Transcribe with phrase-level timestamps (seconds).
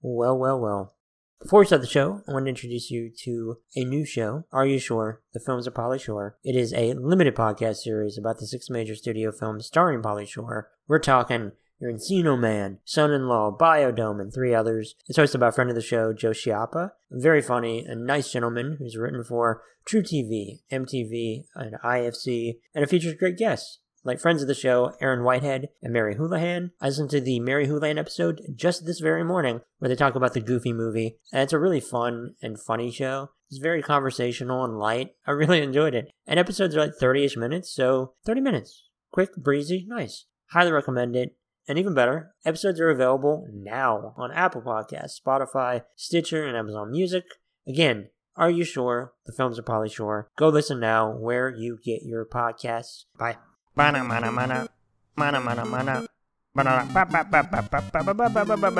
[0.00, 0.94] Well, well, well.
[1.42, 4.64] Before we start the show, I want to introduce you to a new show, Are
[4.64, 5.22] You Sure?
[5.32, 6.38] The Films of Pauly Shore.
[6.44, 10.70] It is a limited podcast series about the six major studio films starring Pauly Shore.
[10.86, 11.50] We're talking
[11.80, 14.94] Your Encino Man, Son in Law, Biodome, and three others.
[15.08, 16.92] It's hosted by a friend of the show, Joe Schiappa.
[17.10, 22.90] A very funny and nice gentleman who's written for truTV, MTV, and IFC, and it
[22.90, 26.72] features great guests like friends of the show, Erin Whitehead and Mary Houlihan.
[26.80, 30.32] I listened to the Mary Houlihan episode just this very morning where they talk about
[30.32, 33.30] the Goofy movie, and it's a really fun and funny show.
[33.50, 35.10] It's very conversational and light.
[35.26, 36.10] I really enjoyed it.
[36.26, 38.88] And episodes are like 30 ish minutes, so 30 minutes.
[39.12, 40.24] Quick, breezy, nice.
[40.50, 41.36] Highly recommend it.
[41.68, 47.24] And even better, episodes are available now on Apple Podcasts, Spotify, Stitcher, and Amazon Music.
[47.66, 49.12] Again, are you sure?
[49.26, 50.30] The films of Pauly Shore.
[50.38, 53.04] Go listen now where you get your podcasts.
[53.18, 53.36] Bye.
[53.78, 54.68] Mana mana mana.
[55.16, 56.08] Mana mana mana.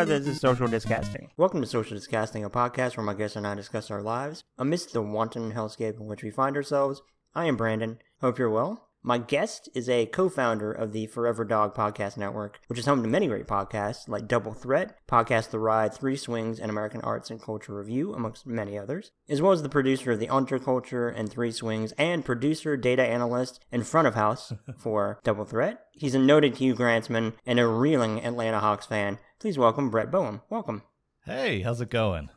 [0.05, 1.31] This is Social Disgusting.
[1.37, 4.93] Welcome to Social Disgusting, a podcast where my guests and I discuss our lives amidst
[4.95, 7.01] the wanton hellscape in which we find ourselves.
[7.33, 8.01] I am Brandon.
[8.21, 8.88] Hope you're well.
[9.09, 13.03] My guest is a co founder of the Forever Dog Podcast Network, which is home
[13.03, 17.31] to many great podcasts like Double Threat, Podcast The Ride, Three Swings, and American Arts
[17.31, 21.09] and Culture Review, amongst many others, as well as the producer of The Entre Culture
[21.09, 25.87] and Three Swings, and producer, data analyst, and front of house for Double Threat.
[25.93, 29.19] He's a noted Hugh Grantsman and a reeling Atlanta Hawks fan.
[29.39, 30.43] Please welcome Brett Boehm.
[30.51, 30.83] Welcome.
[31.25, 32.29] Hey, how's it going?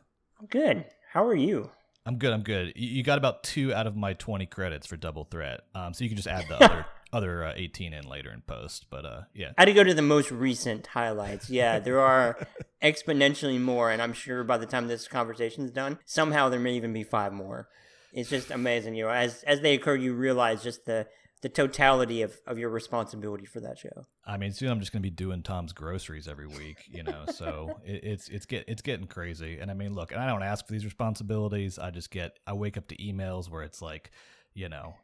[0.48, 0.86] Good.
[1.12, 1.70] How are you?
[2.04, 2.32] I'm good.
[2.32, 2.72] I'm good.
[2.74, 6.10] You got about two out of my 20 credits for Double Threat, um, so you
[6.10, 8.86] can just add the other other uh, 18 in later in post.
[8.90, 11.48] But uh, yeah, I had to go to the most recent highlights.
[11.48, 12.38] Yeah, there are
[12.82, 16.74] exponentially more, and I'm sure by the time this conversation is done, somehow there may
[16.74, 17.68] even be five more.
[18.12, 18.94] It's just amazing.
[18.94, 21.06] You know, as as they occur, you realize just the
[21.42, 24.06] the totality of, of your responsibility for that show.
[24.24, 27.24] I mean, soon I'm just gonna be doing Tom's groceries every week, you know.
[27.34, 29.58] So it, it's it's get it's getting crazy.
[29.60, 31.78] And I mean, look, and I don't ask for these responsibilities.
[31.78, 34.12] I just get I wake up to emails where it's like,
[34.54, 34.94] you know,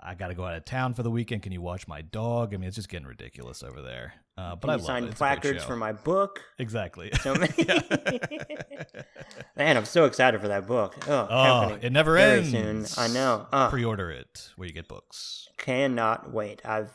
[0.00, 1.42] I got to go out of town for the weekend.
[1.42, 2.54] Can you watch my dog?
[2.54, 4.14] I mean, it's just getting ridiculous over there.
[4.36, 5.14] Uh, but I love signed it.
[5.14, 6.40] Placards for my book.
[6.58, 7.10] Exactly.
[7.20, 7.34] So.
[9.56, 10.96] Man, I'm so excited for that book.
[11.08, 12.50] Oh, oh it never ends.
[12.50, 12.84] Soon.
[12.96, 13.46] I know.
[13.52, 13.68] Oh.
[13.70, 15.48] Pre-order it where you get books.
[15.58, 16.62] Cannot wait.
[16.64, 16.90] I've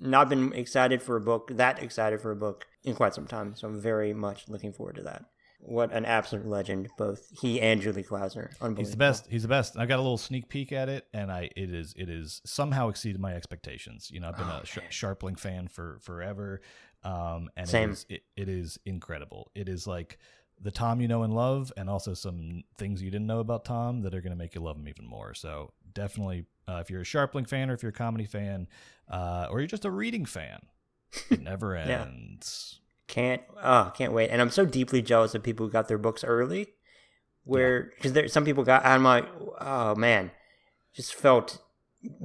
[0.00, 3.54] not been excited for a book that excited for a book in quite some time.
[3.56, 5.24] So I'm very much looking forward to that.
[5.60, 8.50] What an absolute legend, both he and Julie Klausner.
[8.76, 9.26] He's the best.
[9.28, 9.76] He's the best.
[9.76, 12.88] I got a little sneak peek at it, and I it is it is somehow
[12.88, 14.08] exceeded my expectations.
[14.10, 16.60] You know, I've been oh, a Sh- Scharpling fan for forever,
[17.02, 17.90] um, and Same.
[17.90, 19.50] It, is, it, it is incredible.
[19.54, 20.18] It is like
[20.60, 24.02] the Tom you know and love, and also some things you didn't know about Tom
[24.02, 25.34] that are going to make you love him even more.
[25.34, 28.68] So definitely, uh, if you're a Scharpling fan, or if you're a comedy fan,
[29.10, 30.60] uh, or you're just a reading fan,
[31.30, 32.06] it never yeah.
[33.08, 34.28] Can't oh can't wait.
[34.28, 36.74] And I'm so deeply jealous of people who got their books early.
[37.44, 39.26] Where because there some people got I'm like
[39.60, 40.30] oh man,
[40.94, 41.60] just felt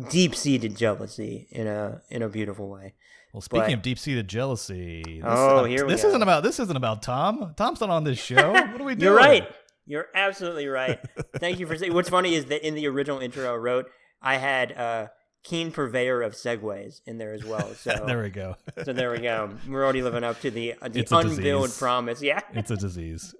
[0.10, 2.94] deep seated jealousy in a in a beautiful way.
[3.34, 6.10] Well, speaking but, of deep seated jealousy, this, oh, here this go.
[6.10, 7.54] isn't about this isn't about Tom.
[7.58, 8.52] Tom's not on this show.
[8.52, 9.00] What are we doing?
[9.00, 9.48] You're right.
[9.86, 11.00] You're absolutely right.
[11.38, 11.94] Thank you for saying.
[11.94, 13.90] What's funny is that in the original intro I wrote,
[14.22, 15.08] I had uh,
[15.44, 17.74] keen purveyor of segues in there as well.
[17.76, 18.56] So there we go.
[18.84, 19.52] so there we go.
[19.68, 22.22] We're already living up to the uh, the unveiled promise.
[22.22, 23.36] Yeah, it's a disease.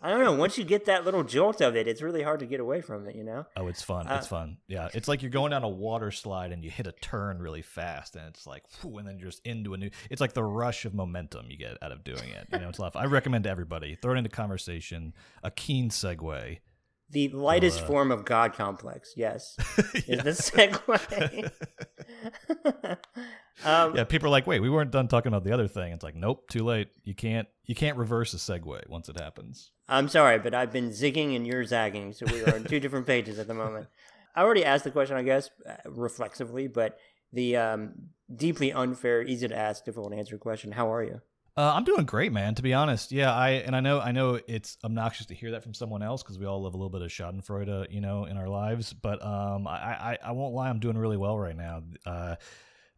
[0.00, 0.34] I don't know.
[0.34, 3.08] Once you get that little jolt of it, it's really hard to get away from
[3.08, 3.16] it.
[3.16, 3.44] You know.
[3.56, 4.06] Oh, it's fun.
[4.06, 4.58] Uh, it's fun.
[4.68, 7.62] Yeah, it's like you're going down a water slide and you hit a turn really
[7.62, 9.90] fast, and it's like, whew, and then you're just into a new.
[10.10, 12.46] It's like the rush of momentum you get out of doing it.
[12.52, 12.94] You know, it's a lot.
[12.94, 15.12] I recommend to everybody throw it into conversation.
[15.42, 16.58] A keen segue
[17.10, 19.56] the lightest uh, form of God complex, yes,
[20.06, 21.50] is the segue.
[23.64, 26.02] um, yeah, people are like, "Wait, we weren't done talking about the other thing." It's
[26.02, 26.88] like, nope, too late.
[27.04, 29.70] You can't, you can't reverse a segue once it happens.
[29.88, 33.06] I'm sorry, but I've been zigging and you're zagging, so we are on two different
[33.06, 33.86] pages at the moment.
[34.34, 36.98] I already asked the question, I guess, uh, reflexively, but
[37.32, 37.92] the um,
[38.34, 41.20] deeply unfair, easy to ask, difficult to answer question: How are you?
[41.56, 42.56] Uh, I'm doing great, man.
[42.56, 43.32] To be honest, yeah.
[43.32, 46.36] I and I know I know it's obnoxious to hear that from someone else because
[46.36, 48.92] we all live a little bit of Schadenfreude, you know, in our lives.
[48.92, 49.72] But um, I,
[50.14, 51.82] I I won't lie, I'm doing really well right now.
[52.04, 52.34] Uh,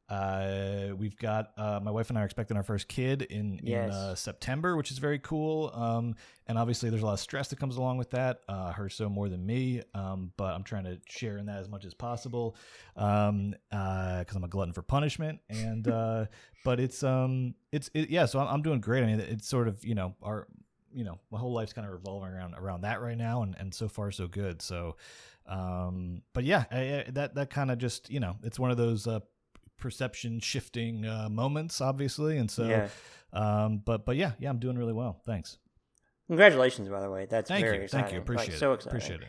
[0.08, 3.86] uh, we've got uh, my wife and I are expecting our first kid in yes.
[3.86, 5.72] in uh, September, which is very cool.
[5.74, 6.14] Um,
[6.46, 8.40] and obviously there's a lot of stress that comes along with that.
[8.48, 11.68] Uh, her so more than me, um, but I'm trying to share in that as
[11.68, 12.56] much as possible.
[12.94, 16.26] Um, because uh, I'm a glutton for punishment, and uh,
[16.64, 18.26] but it's um, it's it, yeah.
[18.26, 19.02] So I'm, I'm doing great.
[19.02, 20.46] I mean, it's sort of you know our
[20.94, 23.74] you know my whole life's kind of revolving around around that right now, and and
[23.74, 24.62] so far so good.
[24.62, 24.94] So
[25.48, 28.76] um, but yeah, I, I, that that kind of just you know it's one of
[28.76, 29.20] those uh
[29.78, 32.64] perception shifting uh, moments, obviously, and so.
[32.64, 32.88] Yeah.
[33.32, 35.20] Um, but but yeah, yeah, I'm doing really well.
[35.26, 35.58] Thanks.
[36.28, 37.26] Congratulations, by the way.
[37.26, 38.04] That's thank very you, exciting.
[38.04, 38.58] thank you, appreciate like, it.
[38.58, 38.96] So exciting.
[38.96, 39.28] Appreciate it.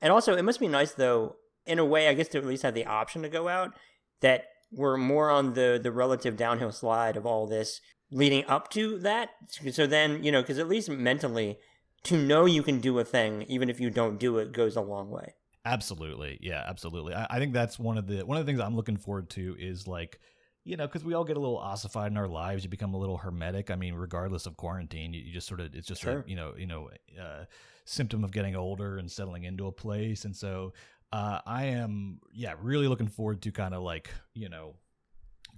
[0.00, 2.62] And also, it must be nice though, in a way, I guess to at least
[2.62, 3.74] have the option to go out.
[4.20, 8.98] That we're more on the the relative downhill slide of all this leading up to
[8.98, 9.30] that.
[9.72, 11.58] So then, you know, because at least mentally,
[12.04, 14.80] to know you can do a thing, even if you don't do it, goes a
[14.80, 15.34] long way.
[15.64, 17.14] Absolutely, yeah, absolutely.
[17.14, 19.56] I, I think that's one of the one of the things I'm looking forward to
[19.58, 20.18] is like,
[20.64, 22.64] you know, because we all get a little ossified in our lives.
[22.64, 23.70] You become a little hermetic.
[23.70, 26.24] I mean, regardless of quarantine, you, you just sort of it's just Sure.
[26.26, 26.90] you know you know
[27.20, 27.44] uh,
[27.84, 30.24] symptom of getting older and settling into a place.
[30.24, 30.72] And so
[31.12, 34.76] uh, I am yeah really looking forward to kind of like you know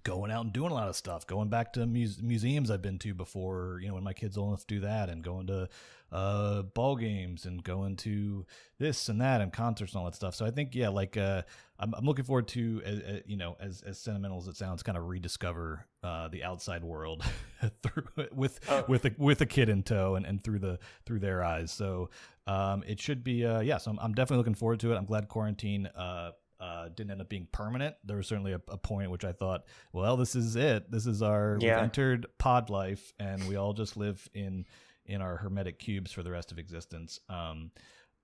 [0.05, 2.99] going out and doing a lot of stuff, going back to muse- museums I've been
[3.01, 5.69] to before, you know, when my kids old enough to do that, and going to
[6.11, 8.45] uh, ball games and going to
[8.79, 10.35] this and that and concerts and all that stuff.
[10.35, 11.43] So I think, yeah, like uh,
[11.79, 14.83] I'm, I'm looking forward to, uh, uh, you know, as as sentimental as it sounds,
[14.83, 17.25] kind of rediscover uh, the outside world
[17.83, 18.85] through, with Oh.
[18.89, 21.71] with a with a kid in tow and, and through the through their eyes.
[21.73, 22.11] So
[22.47, 23.79] um, it should be, uh, yeah.
[23.79, 24.97] So I'm, I'm definitely looking forward to it.
[24.97, 25.89] I'm glad quarantine.
[26.63, 27.97] Uh, didn't end up being permanent.
[28.05, 30.89] There was certainly a, a point which I thought, well, this is it.
[30.93, 31.75] This is our Yeah.
[31.75, 34.67] we've entered pod life, and we all just live in
[35.05, 37.19] in our hermetic cubes for the rest of existence.
[37.29, 37.73] Um,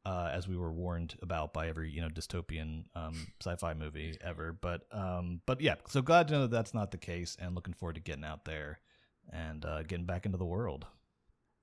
[0.06, 4.52] uh, as we were warned about by every you know dystopian um, sci-fi movie ever,
[4.52, 7.74] but um, but yeah, so glad to know that that's not the case, and looking
[7.74, 8.78] forward to getting out there
[9.32, 10.86] and uh, getting back into the world.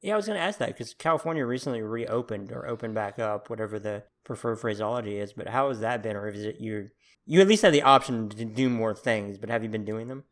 [0.06, 3.50] Yeah, I was going to ask that because California recently reopened or opened back up,
[3.50, 5.34] whatever the preferred phraseology is.
[5.34, 6.90] But how has that been, or is it you?
[7.25, 10.07] You at least have the option to do more things, but have you been doing
[10.07, 10.24] them?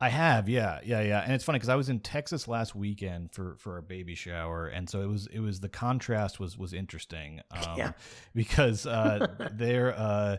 [0.00, 3.34] I have, yeah, yeah, yeah, and it's funny because I was in Texas last weekend
[3.34, 6.72] for for a baby shower, and so it was it was the contrast was was
[6.72, 7.92] interesting, um, Yeah.
[8.34, 10.36] because uh, there, uh,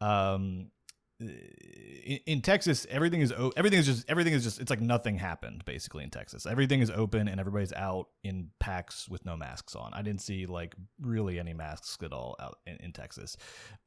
[0.00, 0.70] um,
[1.20, 5.64] in, in Texas, everything is everything is just everything is just it's like nothing happened
[5.64, 6.46] basically in Texas.
[6.46, 9.92] Everything is open and everybody's out in packs with no masks on.
[9.94, 13.36] I didn't see like really any masks at all out in, in Texas.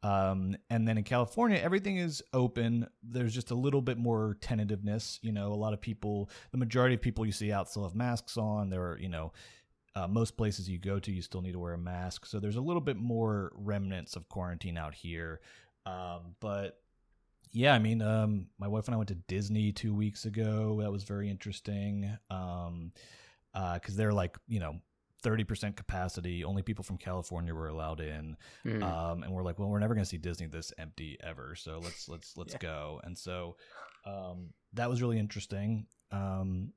[0.03, 2.87] Um, and then in California, everything is open.
[3.03, 5.19] There's just a little bit more tentativeness.
[5.21, 7.95] You know, a lot of people, the majority of people you see out still have
[7.95, 8.69] masks on.
[8.69, 9.33] There are, you know,
[9.95, 12.25] uh, most places you go to, you still need to wear a mask.
[12.25, 15.41] So there's a little bit more remnants of quarantine out here.
[15.87, 16.79] Um, but
[17.51, 20.79] yeah, I mean, um, my wife and I went to Disney two weeks ago.
[20.81, 22.17] That was very interesting.
[22.29, 22.91] Um,
[23.73, 24.75] because they're like, you know,
[25.23, 26.43] 30% capacity.
[26.43, 28.83] Only people from California were allowed in Hmm.
[28.83, 31.55] um, and we're like, well, we're never going to see Disney this empty ever.
[31.55, 32.59] So let's let's let's Yeah.
[32.59, 33.01] go.
[33.03, 33.55] And so
[34.05, 35.87] um, that was really interesting.
[36.11, 36.73] Um,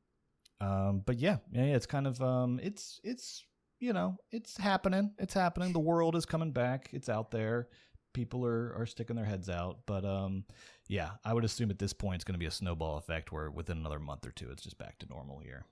[0.61, 3.45] um, but yeah, yeah, yeah, it's kind of um, it's it's
[3.79, 5.13] you know it's happening.
[5.19, 5.73] It's happening.
[5.75, 6.89] The world is coming back.
[6.93, 7.69] It's out there.
[8.13, 9.79] People are are sticking their heads out.
[9.87, 10.45] But um,
[10.89, 13.51] yeah, I would assume at this point it's going to be a snowball effect where
[13.51, 15.65] within another month or two it's just back to normal here.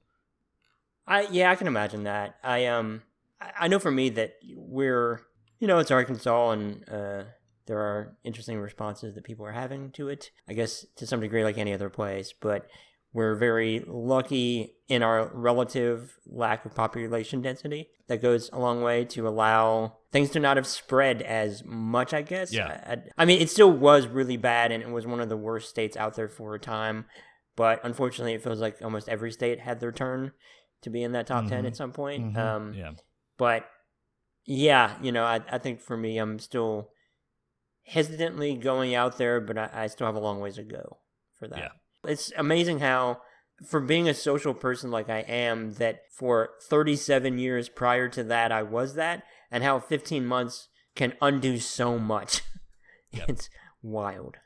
[1.06, 2.36] I yeah, I can imagine that.
[2.44, 3.02] I um,
[3.40, 5.22] I know for me that we're
[5.58, 7.24] you know it's Arkansas and uh,
[7.66, 10.30] there are interesting responses that people are having to it.
[10.48, 12.68] I guess to some degree, like any other place, but
[13.12, 17.88] we're very lucky in our relative lack of population density.
[18.08, 22.14] That goes a long way to allow things to not have spread as much.
[22.14, 22.52] I guess.
[22.52, 22.80] Yeah.
[23.16, 25.68] I, I mean, it still was really bad, and it was one of the worst
[25.68, 27.04] states out there for a time.
[27.56, 30.32] But unfortunately, it feels like almost every state had their turn
[30.82, 31.66] to be in that top 10 Mhm.
[31.66, 32.34] at some point.
[32.34, 32.38] Mhm.
[32.38, 32.92] Um, yeah,
[33.36, 33.68] But
[34.44, 36.90] yeah, you know, I, I think for me, I'm still
[37.84, 40.98] hesitantly going out there, but I, I still have a long ways to go
[41.38, 41.58] for that.
[41.58, 41.68] Yeah.
[42.04, 43.22] It's amazing how,
[43.66, 48.52] for being a social person like I am, that for 37 years prior to that,
[48.52, 52.42] I was that, and how 15 months can undo so much.
[53.10, 53.30] Yep.
[53.30, 53.48] It's
[53.82, 54.36] wild.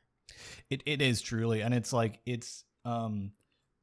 [0.71, 3.32] It it is truly, and it's like it's um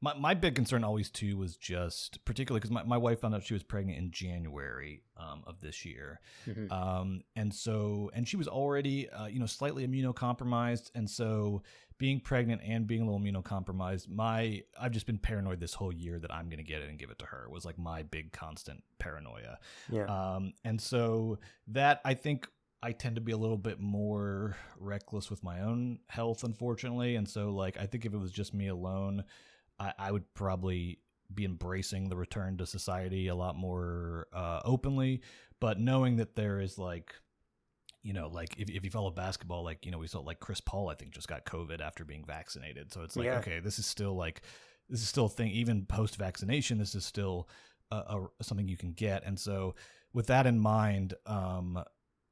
[0.02, 3.42] my my big concern always too was just particularly because my, my wife found out
[3.44, 6.70] she was pregnant in January um, of this year, Mhm.
[6.72, 11.62] um and so and she was already uh, you know slightly immunocompromised, and so
[11.98, 16.18] being pregnant and being a little immunocompromised, my I've just been paranoid this whole year
[16.18, 18.82] that I'm gonna get it and give it to her was like my big constant
[18.98, 19.58] paranoia.
[19.90, 20.04] Yeah.
[20.06, 21.38] Um, and so
[21.68, 22.48] that I think
[22.82, 27.16] I tend to be a little bit more reckless with my own health, unfortunately.
[27.16, 29.24] And so, like, I think if it was just me alone,
[29.80, 31.00] I, I would probably
[31.32, 35.22] be embracing the return to society a lot more uh, openly.
[35.60, 37.14] But knowing that there is like,
[38.02, 40.60] you know, like if, if you follow basketball, like, you know, we saw like Chris
[40.60, 42.92] Paul, I think, just got COVID after being vaccinated.
[42.92, 43.38] So it's like, Yeah.
[43.38, 44.42] okay, this is still like,
[44.88, 45.50] this is still a thing.
[45.50, 47.48] Even post vaccination, this is still
[47.90, 49.24] a, a, something you can get.
[49.24, 49.74] And so,
[50.12, 51.80] with that in mind, um,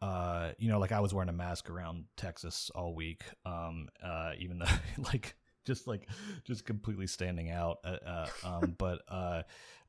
[0.01, 4.33] uh, you know, like I was wearing a mask around Texas all week, um, uh,
[4.39, 4.67] even though
[5.13, 5.37] like
[5.69, 6.09] just like
[6.45, 7.79] just completely standing out.
[7.85, 9.43] Uh, uh, um, but uh,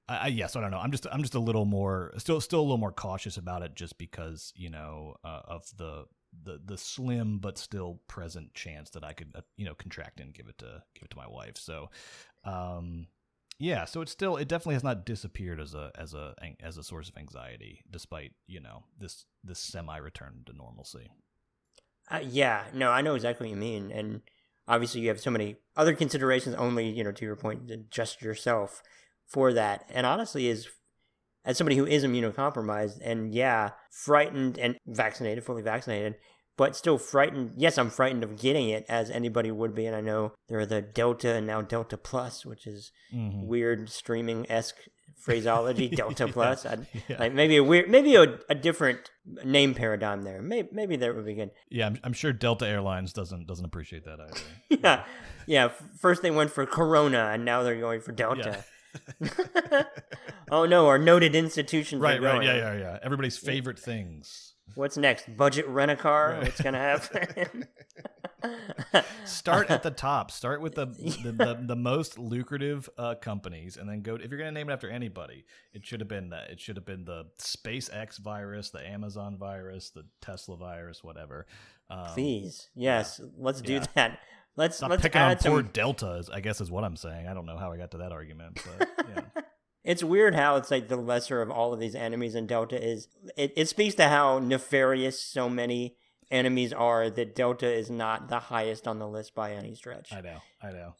[0.07, 0.77] I, yes, I don't know.
[0.77, 3.75] I'm just I'm just a little more still still a little more cautious about it,
[3.75, 6.05] just because you know uh, of the
[6.43, 10.33] the the slim but still present chance that I could uh, you know contract and
[10.33, 11.57] give it to give it to my wife.
[11.57, 11.89] So,
[12.43, 13.07] um,
[13.59, 13.85] yeah.
[13.85, 17.09] So it's still it definitely has not disappeared as a as a as a source
[17.09, 21.09] of anxiety, despite you know this this semi return to normalcy.
[22.11, 24.21] Uh, yeah, no, I know exactly what you mean, and
[24.69, 26.55] obviously you have so many other considerations.
[26.55, 28.81] Only you know, to your point, just yourself
[29.27, 30.69] for that, and honestly, is
[31.43, 36.15] as somebody who is immunocompromised and yeah, frightened and vaccinated, fully vaccinated,
[36.57, 37.53] but still frightened.
[37.57, 39.85] Yes, I'm frightened of getting it, as anybody would be.
[39.85, 43.47] And I know there are the Delta and now Delta Plus, which is mm-hmm.
[43.47, 44.77] weird streaming esque
[45.19, 45.89] phraseology.
[45.95, 47.17] Delta yeah, Plus, yeah.
[47.19, 49.11] like maybe a weird, maybe a, a different
[49.43, 50.41] name paradigm there.
[50.41, 51.51] Maybe maybe that would be good.
[51.69, 54.41] Yeah, I'm, I'm sure Delta Airlines doesn't doesn't appreciate that either.
[54.83, 55.03] yeah,
[55.45, 55.69] yeah.
[55.99, 58.63] First they went for Corona, and now they're going for Delta.
[59.21, 59.83] Yeah.
[60.51, 62.01] oh no, our noted institutions.
[62.01, 62.99] Right, right, yeah, yeah, yeah.
[63.03, 64.53] Everybody's favorite things.
[64.75, 65.35] What's next?
[65.35, 66.31] Budget rent a car.
[66.31, 66.43] Right.
[66.43, 67.67] What's gonna happen?
[69.25, 70.31] Start at the top.
[70.31, 70.85] Start with the
[71.23, 74.15] the, the, the most lucrative uh, companies, and then go.
[74.15, 76.49] If you're gonna name it after anybody, it should have been that.
[76.49, 81.45] It should have been the SpaceX virus, the Amazon virus, the Tesla virus, whatever.
[81.89, 83.29] Um, Please, yes, yeah.
[83.37, 83.85] let's do yeah.
[83.95, 84.19] that.
[84.55, 85.51] Let's Stop let's picking on some...
[85.53, 86.23] poor Delta.
[86.33, 87.27] I guess is what I'm saying.
[87.27, 89.41] I don't know how I got to that argument, but yeah.
[89.83, 93.07] it's weird how it's like the lesser of all of these enemies, and Delta is.
[93.37, 95.95] It, it speaks to how nefarious so many
[96.31, 100.13] enemies are that Delta is not the highest on the list by any stretch.
[100.13, 100.37] I know.
[100.61, 100.95] I know.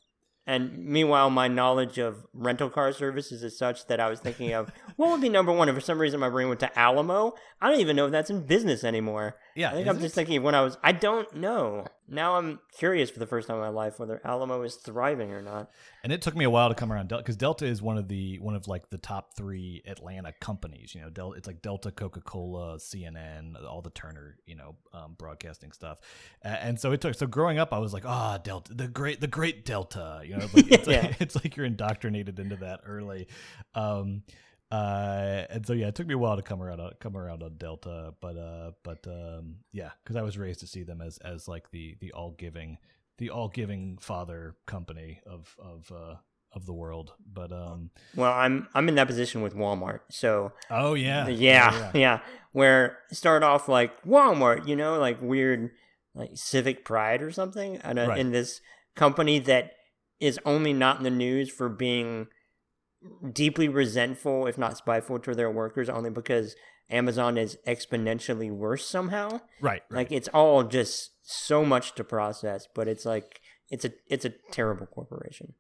[0.50, 4.72] And meanwhile, my knowledge of rental car services is such that I was thinking of
[4.96, 5.70] what would be number one.
[5.70, 7.36] And for some reason, my brain went to Alamo.
[7.62, 9.38] I don't even know if that's in business anymore.
[9.60, 10.02] Yeah, I think I'm it?
[10.02, 10.78] just thinking of when I was.
[10.82, 11.86] I don't know.
[12.08, 15.42] Now I'm curious for the first time in my life whether Alamo is thriving or
[15.42, 15.70] not.
[16.02, 18.08] And it took me a while to come around Delta because Delta is one of
[18.08, 20.96] the one of like the top three Atlanta companies.
[20.96, 25.16] You know, Del, it's like Delta, Coca Cola, CNN, all the Turner, you know, um,
[25.18, 25.98] broadcasting stuff.
[26.42, 27.16] and so it took.
[27.16, 30.22] So growing up, I was like, ah, oh, Delta, the great, the great Delta.
[30.24, 31.02] You know, like, it's, yeah.
[31.02, 33.28] like, it's like you're indoctrinated into that early.
[33.76, 34.24] Um,
[34.72, 37.42] uh, and so yeah, it took me a while to come around on come around
[37.42, 41.18] on Delta, but uh, but um, yeah, because I was raised to see them as
[41.20, 42.78] as like the the all giving
[43.18, 46.16] the all giving father company of of uh
[46.54, 47.14] of the world.
[47.32, 51.92] But um, well, I'm I'm in that position with Walmart, so oh yeah, yeah, yeah,
[51.94, 52.20] yeah.
[52.52, 55.72] Where start off like Walmart, you know, like weird
[56.14, 58.20] like civic pride or something, and right.
[58.20, 58.62] in this
[58.96, 59.72] company that
[60.20, 62.28] is only not in the news for being
[63.32, 66.56] deeply resentful, if not spiteful, to their workers only because
[66.90, 69.30] Amazon is exponentially worse somehow.
[69.30, 69.84] Right, right.
[69.92, 74.34] Like it's all just so much to process, but it's like it's a it's a
[74.52, 75.54] terrible corporation.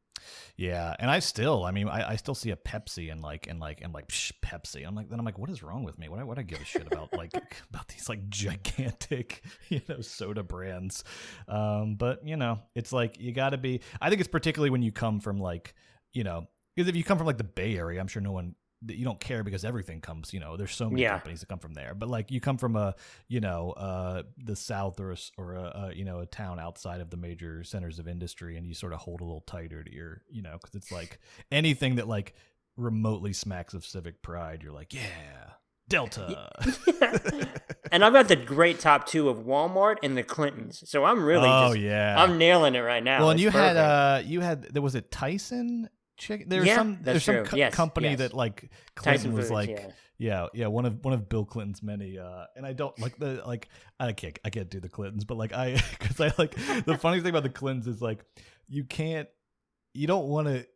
[0.57, 3.59] Yeah, and I still, I mean, I, I still see a Pepsi and like and
[3.59, 4.85] like and like psh, Pepsi.
[4.85, 6.09] I'm like, then I'm like, what is wrong with me?
[6.09, 7.31] What what I give a shit about like
[7.69, 11.03] about these like gigantic you know soda brands?
[11.47, 13.81] Um, but you know, it's like you got to be.
[14.01, 15.73] I think it's particularly when you come from like
[16.11, 18.55] you know because if you come from like the Bay Area, I'm sure no one
[18.87, 21.11] you don't care because everything comes you know there's so many yeah.
[21.11, 22.95] companies that come from there but like you come from a
[23.27, 27.01] you know uh the south or a, or a, a, you know a town outside
[27.01, 29.93] of the major centers of industry and you sort of hold a little tighter to
[29.93, 31.19] your you know because it's like
[31.51, 32.33] anything that like
[32.77, 35.01] remotely smacks of civic pride you're like yeah
[35.89, 36.49] delta
[37.91, 41.49] and i've got the great top two of walmart and the clintons so i'm really
[41.49, 43.75] oh just, yeah i'm nailing it right now well and it's you perfect.
[43.75, 46.49] had uh you had there was it tyson chicken.
[46.49, 48.19] There's yeah, some there's some co- yes, company yes.
[48.19, 49.87] that like Clinton Tyson was Foods, like yeah.
[50.17, 50.47] yeah.
[50.53, 53.69] yeah one of one of Bill Clinton's many uh and I don't like the like
[53.99, 57.21] I can't I can't do the Clintons but like I because I like the funny
[57.21, 58.23] thing about the Clintons is like
[58.67, 59.27] you can't
[59.93, 60.67] you don't want to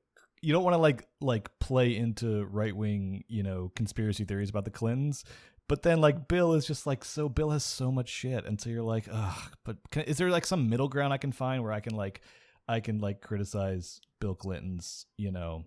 [0.41, 4.65] you don't want to like like play into right wing you know conspiracy theories about
[4.65, 5.23] the Clintons
[5.69, 8.69] but then like Bill is just like so Bill has so much shit and so
[8.69, 11.71] you're like ugh but can, is there like some middle ground I can find where
[11.71, 12.21] I can like
[12.67, 15.65] I can like criticize Bill Clinton's, you know,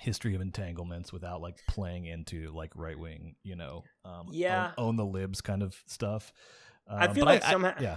[0.00, 4.88] history of entanglements without like playing into like right wing, you know, um, yeah, own,
[4.88, 6.32] own, the libs kind of stuff.
[6.88, 7.96] I um, feel like I, somehow, I, yeah.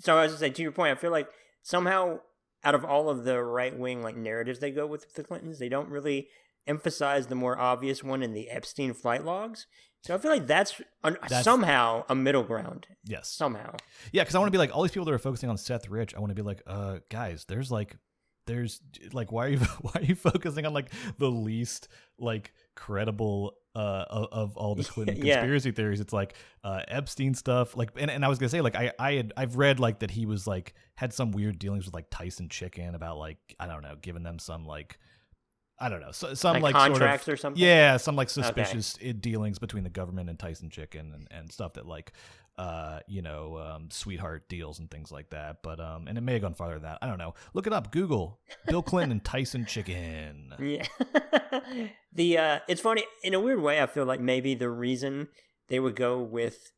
[0.00, 1.28] So I was gonna say to your point, I feel like
[1.62, 2.20] somehow
[2.64, 5.68] out of all of the right wing like narratives they go with the Clintons, they
[5.68, 6.28] don't really
[6.66, 9.66] emphasize the more obvious one in the Epstein flight logs.
[10.04, 12.86] So I feel like that's, that's somehow a middle ground.
[13.06, 13.74] Yes, somehow.
[14.12, 15.88] Yeah, because I want to be like all these people that are focusing on Seth
[15.88, 16.14] Rich.
[16.14, 17.96] I want to be like, uh, guys, there's like
[18.46, 18.82] there's
[19.12, 24.04] like why are you why are you focusing on like the least like credible uh
[24.10, 25.36] of, of all the Clinton yeah.
[25.36, 28.76] conspiracy theories it's like uh Epstein stuff like and, and I was gonna say like
[28.76, 31.94] I I had I've read like that he was like had some weird dealings with
[31.94, 34.98] like Tyson chicken about like I don't know giving them some like
[35.84, 37.62] I don't know, so, some like, like, sort of- contracts or something.
[37.62, 41.74] yeah, some like suspicious i- dealings between the government and Tyson Chicken and, and stuff
[41.74, 42.12] that like
[42.56, 46.34] uh you know um sweetheart deals and things like that but um and it may
[46.34, 48.38] have gone farther than that i don't know look it up google
[48.68, 50.86] bill clinton and tyson chicken Yeah.
[52.12, 55.28] the uh it's funny in a weird way I feel like maybe the reason
[55.68, 56.70] they would go with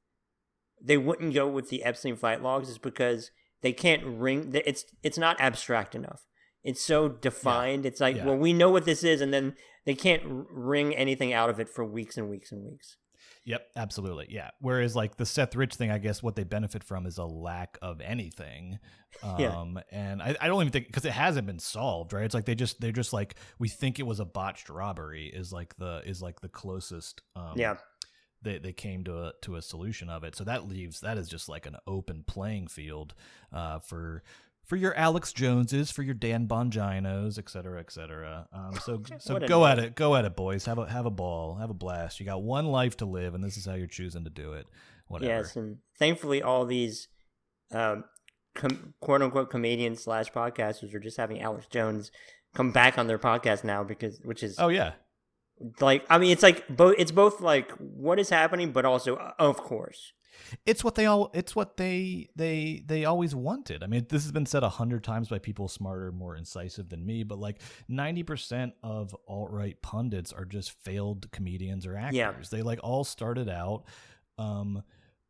[0.81, 5.19] they wouldn't go with the Epstein flight logs is because they can't ring it's it's
[5.19, 6.26] not abstract enough.
[6.67, 7.87] It's so defined.
[7.87, 8.27] It's like, Yeah.
[8.27, 9.55] well, we know what this is and then
[9.85, 12.97] they can't wring anything out of it for weeks and weeks and weeks.
[13.45, 14.27] Yep, absolutely.
[14.29, 14.51] Yeah.
[14.61, 17.79] Whereas like the Seth Rich thing, I guess what they benefit from is a lack
[17.81, 18.79] of anything.
[19.23, 19.83] Um Yeah.
[19.93, 22.25] and I, I don't even think because it hasn't been solved, right?
[22.25, 25.53] It's like they just they're just like we think it was a botched robbery is
[25.53, 27.77] like the is like the closest um yeah.
[28.43, 30.37] they, they came to a to a solution of it.
[30.37, 33.15] So that leaves that is just like an open playing field
[33.53, 34.23] uh, for
[34.67, 38.49] for your Alex Joneses, for your Dan Bonginos, et cetera, et cetera.
[38.53, 40.65] Um, so so go at it, go at it, boys.
[40.67, 42.21] Have a have a ball, have a blast.
[42.21, 44.67] You got one life to live, and this is how you're choosing to do it.
[45.07, 45.33] Whatever.
[45.33, 47.09] Yes, and thankfully all these
[47.73, 48.05] um
[48.55, 52.11] com- quote unquote comedians slash podcasters are just having Alex Jones
[52.55, 54.93] come back on their podcast now because which is Oh yeah,
[55.81, 59.33] like I mean it's like both it's both like what is happening but also uh,
[59.39, 60.13] of course.
[60.65, 63.83] It's what they all it's what they they they always wanted.
[63.83, 67.05] I mean this has been said a hundred times by people smarter more incisive than
[67.05, 72.15] me but like 90% of alt-right pundits are just failed comedians or actors.
[72.17, 72.33] Yeah.
[72.51, 73.85] they like all started out
[74.39, 74.83] um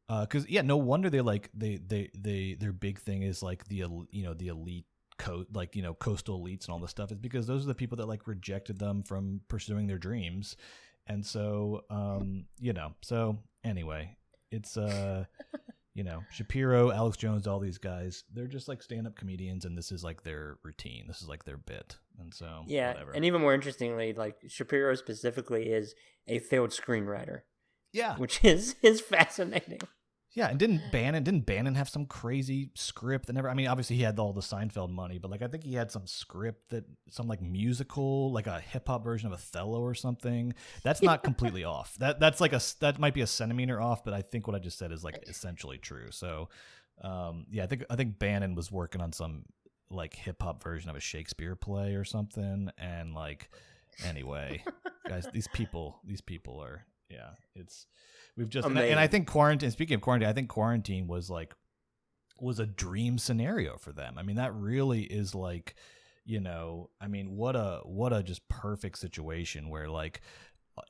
[0.08, 3.66] uh because yeah no wonder they like they they they their big thing is like
[3.68, 4.86] the you know the elite
[5.18, 7.74] co- like you know coastal elites and all this stuff is because those are the
[7.74, 10.56] people that like rejected them from pursuing their dreams.
[11.06, 14.16] And so um you know so anyway
[14.50, 15.24] it's uh
[15.94, 19.90] you know shapiro alex jones all these guys they're just like stand-up comedians and this
[19.90, 21.04] is like their routine.
[21.06, 21.96] This is like their bit.
[22.20, 23.12] And so Yeah, whatever.
[23.12, 25.94] and even more interestingly, like Shapiro specifically is
[26.28, 27.40] a failed screenwriter,
[27.92, 28.16] yeah.
[28.16, 29.80] Which is is fascinating.
[30.36, 33.96] Yeah and didn't bannon didn't bannon have some crazy script that never i mean obviously
[33.96, 36.84] he had all the seinfeld money but like i think he had some script that
[37.10, 40.54] some like musical like a hip-hop version of othello or something.
[40.82, 41.96] That's not completely off.
[41.98, 44.58] That that's like a that might be a centimeter off but i think what i
[44.58, 46.08] just said is like essentially true.
[46.10, 46.48] So
[47.02, 49.44] um yeah i think i think bannon was working on some
[49.90, 53.50] like hip-hop version of a shakespeare play or something and like
[54.04, 54.62] anyway
[55.06, 57.86] guys these people these people are yeah it's
[58.36, 61.30] we've just and I, and I think quarantine speaking of quarantine i think quarantine was
[61.30, 61.54] like
[62.40, 64.16] was a dream scenario for them.
[64.18, 65.74] I mean that really is like
[66.28, 70.20] you know i mean what a what a just perfect situation where like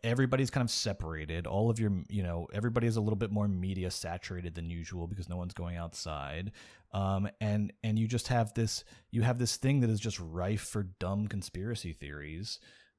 [0.03, 1.47] everybody's kind of separated.
[1.47, 5.07] All of your you know everybody is a little bit more media saturated than usual
[5.07, 6.53] because no one's going outside.
[6.93, 10.63] Um and and you just have this you have this thing that is just rife
[10.63, 12.59] for dumb conspiracy theories.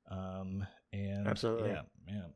[0.10, 1.72] Um and Absolutely.
[1.72, 2.28] yeah yeah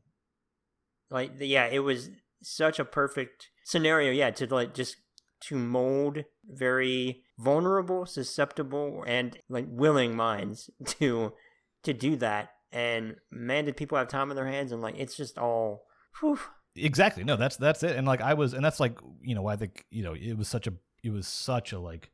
[1.12, 2.10] Like yeah, it was
[2.42, 4.12] such a perfect scenario.
[4.12, 4.96] Yeah, to like just
[5.42, 11.34] to mold very vulnerable, susceptible, and like willing minds to
[11.84, 12.50] to do that.
[12.72, 14.72] And man, did people have time on their hands?
[14.72, 15.84] And like it's just all.
[16.20, 16.40] Whew,
[16.76, 19.54] exactly no that's that's it and like i was and that's like you know why
[19.54, 22.10] i think you know it was such a it was such a like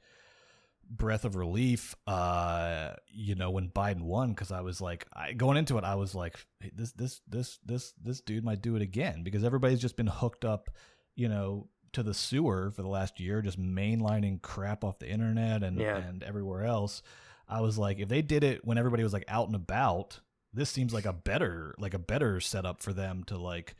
[0.89, 5.58] breath of relief uh you know when biden won because i was like I, going
[5.58, 8.82] into it i was like hey, this this this this this dude might do it
[8.82, 10.69] again because everybody's just been hooked up
[11.15, 15.63] you know to the sewer for the last year just mainlining crap off the internet
[15.63, 15.97] and Yeah.
[15.97, 17.02] and everywhere else
[17.50, 20.19] i was like if they did it when everybody was like out and about
[20.54, 23.76] this seems like a better like a better setup for them to like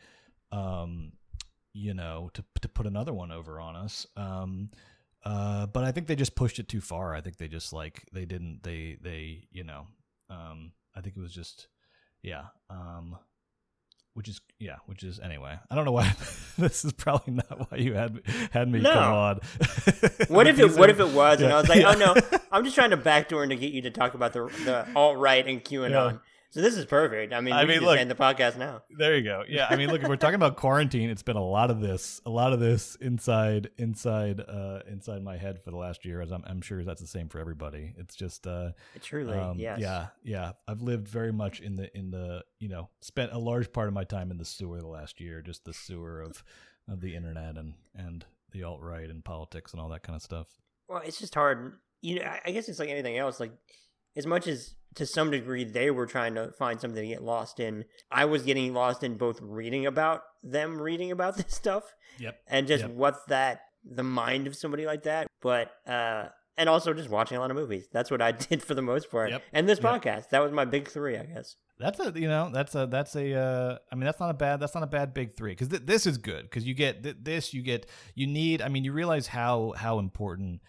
[0.52, 1.14] um
[1.74, 4.70] you know to to put another one over on us um
[5.24, 8.04] uh but i think they just pushed it too far i think they just like
[8.14, 9.88] they didn't they they you know
[10.30, 11.68] um i think it was just
[12.22, 13.18] yeah um
[14.14, 16.12] which is yeah which is anyway i don't know why
[16.58, 18.20] this is probably not why you had
[18.52, 18.94] had me No.
[18.94, 19.40] come on
[20.30, 20.76] What if it?
[20.78, 21.42] What if it was?
[21.42, 21.94] And I was like, yeah.
[21.96, 22.16] oh no,
[22.52, 25.18] I'm just trying to backdoor and to get you to talk about the the alt
[25.18, 25.90] right and QAnon.
[25.90, 26.18] Yeah.
[26.50, 27.34] So this is perfect.
[27.34, 28.84] I mean, I we mean, can look- end the podcast now.
[28.98, 29.44] There you go.
[29.48, 32.22] Yeah, I mean, look, if we're talking about quarantine, it's been a lot of this,
[32.26, 36.22] a lot of this inside, inside, uh, inside my head for the last year.
[36.22, 37.94] As I'm, I'm sure that's the same for everybody.
[37.98, 39.80] It's just, uh, Truly, um, yes.
[39.82, 40.52] yeah, yeah.
[40.68, 43.94] I've lived very much in the, in the, you know, spent a large part of
[43.94, 46.44] my time in the sewer the last year, just the sewer of,
[46.90, 50.22] of the internet and and the alt right and politics and all that kind of
[50.22, 50.48] stuff.
[50.88, 51.74] Well, it's just hard.
[52.02, 53.42] You know, I- I guess it's like anything else.
[53.42, 53.52] Like,
[54.16, 57.60] as much as to some degree they were trying to find something to get lost
[57.60, 62.38] in, I was getting lost in both reading about them, reading about this stuff, Yep.
[62.48, 62.92] and just Yep.
[62.92, 65.28] what that the mind of somebody like that.
[65.42, 67.88] But uh, and also just watching a lot of movies.
[67.92, 69.30] That's what I did for the most part.
[69.30, 69.44] Yep.
[69.54, 70.04] And this Yep.
[70.04, 71.56] podcast, that was my big three, I guess.
[71.80, 74.60] That's a you know that's a that's a uh, I mean that's not a bad
[74.60, 77.18] that's not a bad big three because th- this is good because you get th-
[77.22, 80.62] this you get you need I mean you realize how how important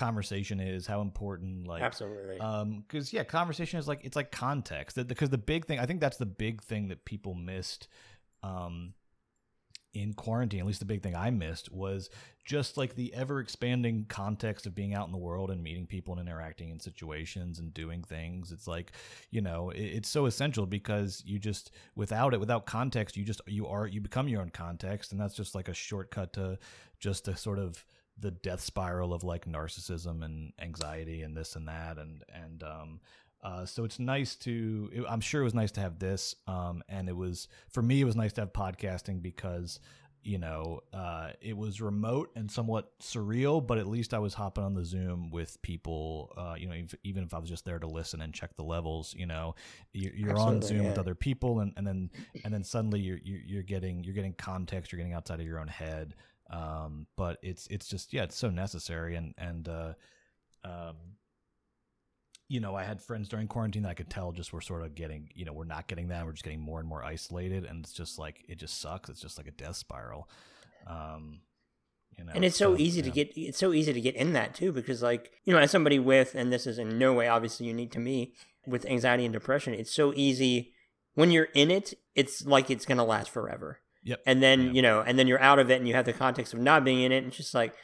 [0.00, 2.38] conversation is how important like Absolutely.
[2.40, 4.96] um because yeah conversation is like it's like context.
[4.96, 7.86] That- because the big thing i think that's the big thing that people missed
[8.42, 8.94] um
[9.92, 12.08] in quarantine at least the big thing i missed was
[12.44, 16.14] just like the ever expanding context of being out in the world and meeting people
[16.18, 18.50] and interacting in situations and doing things.
[18.50, 18.90] It's like
[19.30, 23.40] you know it, it's so essential because you just without it without context you just
[23.46, 25.12] you are you become your own context.
[25.12, 26.58] And that's just like a shortcut to
[26.98, 27.84] just a sort of
[28.20, 33.00] the death spiral of like narcissism and anxiety and this and that and and um
[33.42, 36.82] uh, so it's nice to it, i'm sure it was nice to have this um
[36.88, 39.80] and it was for me it was nice to have podcasting because
[40.22, 44.62] you know uh it was remote and somewhat surreal but at least i was hopping
[44.62, 47.78] on the zoom with people uh you know if, even if i was just there
[47.78, 49.54] to listen and check the levels you know
[49.94, 52.10] you're, you're on zoom with other people and, and then
[52.44, 55.68] and then suddenly you're you're getting you're getting context you're getting outside of your own
[55.68, 56.14] head
[56.50, 59.16] um but it's it's just yeah it's so necessary.
[59.16, 59.92] And and uh
[60.64, 60.96] um
[62.48, 64.94] you know i had friends during quarantine that i could tell just were sort of
[64.94, 67.64] getting you know we're not getting that we're just getting more and more isolated.
[67.64, 69.08] And it's just like it just sucks.
[69.08, 70.28] It's just like a death spiral.
[70.86, 71.40] Um
[72.20, 74.54] you know and it's so easy to get it's so easy to get in that
[74.54, 77.66] too because like you know as somebody with and this is in no way obviously
[77.66, 78.34] unique to me
[78.66, 80.72] with anxiety and depression it's so easy
[81.14, 84.20] when you're in it it's like it's going to last forever yep.
[84.26, 86.54] And then you know and then you're out of it and you have the context
[86.54, 87.74] of not being in it and it's just like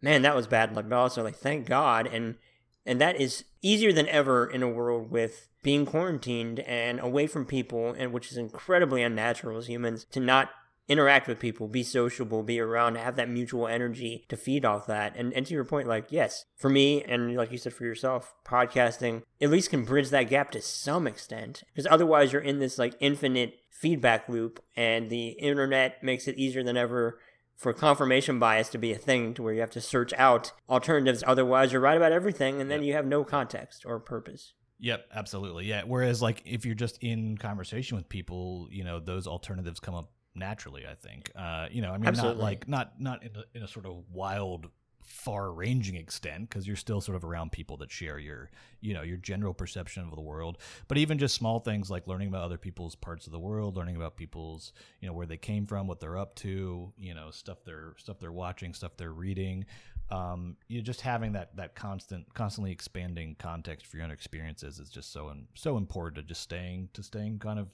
[0.00, 2.06] man that was bad like but also like thank god.
[2.06, 2.36] And
[2.84, 7.46] and that is easier than ever in a world with being quarantined and away from
[7.46, 10.50] people and which is incredibly unnatural as humans to not
[10.92, 15.16] interact with people be sociable be around have that mutual energy to feed off that
[15.16, 18.34] and, and to your point like yes for me and like you said for yourself
[18.46, 22.78] podcasting at least can bridge that gap to some extent because otherwise you're in this
[22.78, 27.18] like infinite feedback loop and the internet makes it easier than ever
[27.56, 31.24] for confirmation bias to be a thing to where you have to search out alternatives
[31.26, 32.86] otherwise you're right about everything and then Yep.
[32.86, 34.52] you have no context or purpose
[34.84, 35.66] Yep, absolutely.
[35.66, 35.82] Yeah.
[35.86, 40.10] Whereas, like, if you're just in conversation with people, you know, those alternatives come up
[40.34, 40.84] naturally.
[40.86, 41.30] I think.
[41.34, 42.38] Uh, you know, I mean, Absolutely.
[42.38, 44.68] not like not not in a, in a sort of wild,
[45.04, 49.16] far-ranging extent, because you're still sort of around people that share your, you know, your
[49.16, 50.58] general perception of the world.
[50.88, 53.96] But even just small things like learning about other people's parts of the world, learning
[53.96, 57.58] about people's, you know, where they came from, what they're up to, you know, stuff
[57.64, 59.66] they're stuff they're watching, stuff they're reading
[60.12, 64.90] um, you just having that that constant, constantly expanding context for your own experiences is
[64.90, 67.68] just so and so important to just staying to staying kind of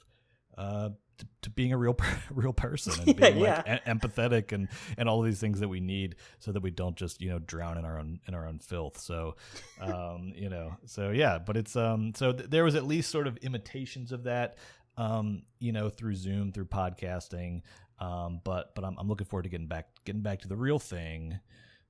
[0.59, 1.97] uh, to, to being a real
[2.31, 3.77] real person and being like Yeah.
[3.77, 4.69] e- empathetic and
[4.99, 7.39] and all of these things that we need so that we don't just you know
[7.39, 8.99] drown in our own in our own filth.
[9.01, 9.37] So,
[9.81, 13.27] um, you know, so yeah, but it's um, so th- there was at least sort
[13.27, 14.59] of imitations of that,
[14.97, 17.63] um, you know, through Zoom, through podcasting.
[18.01, 20.79] Um, but but I'm, I'm looking forward to getting back getting back to the real
[20.79, 21.41] thing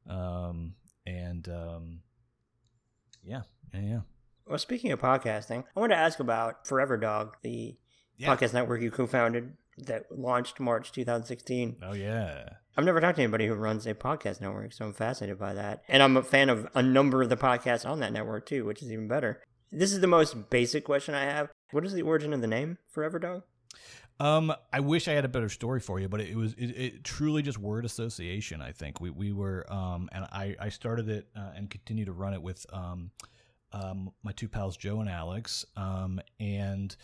[0.08, 0.74] um,
[1.06, 2.00] and um,
[3.22, 3.42] yeah,
[3.74, 4.00] yeah, yeah.
[4.46, 7.76] well speaking of podcasting i want to ask about forever dog the
[8.18, 8.34] Yeah.
[8.34, 13.46] podcast network you co-founded that launched march 2016 Oh yeah, I've never talked to anybody
[13.46, 15.82] who runs a podcast network, so I'm fascinated by that.
[15.88, 18.82] And I'm a fan of a number of the podcasts on that network too, which
[18.82, 19.42] is even better.
[19.72, 21.50] This is the most basic question I have.
[21.72, 23.42] What is the origin of the name Forever Dog?
[24.20, 27.04] Um, I wish I had a better story for you, but it was it, it
[27.04, 28.60] truly just word association.
[28.60, 32.12] I think we we were um, and I I started it uh, and continue to
[32.12, 33.10] run it with um,
[33.72, 36.94] um, my two pals Joe and Alex, um, and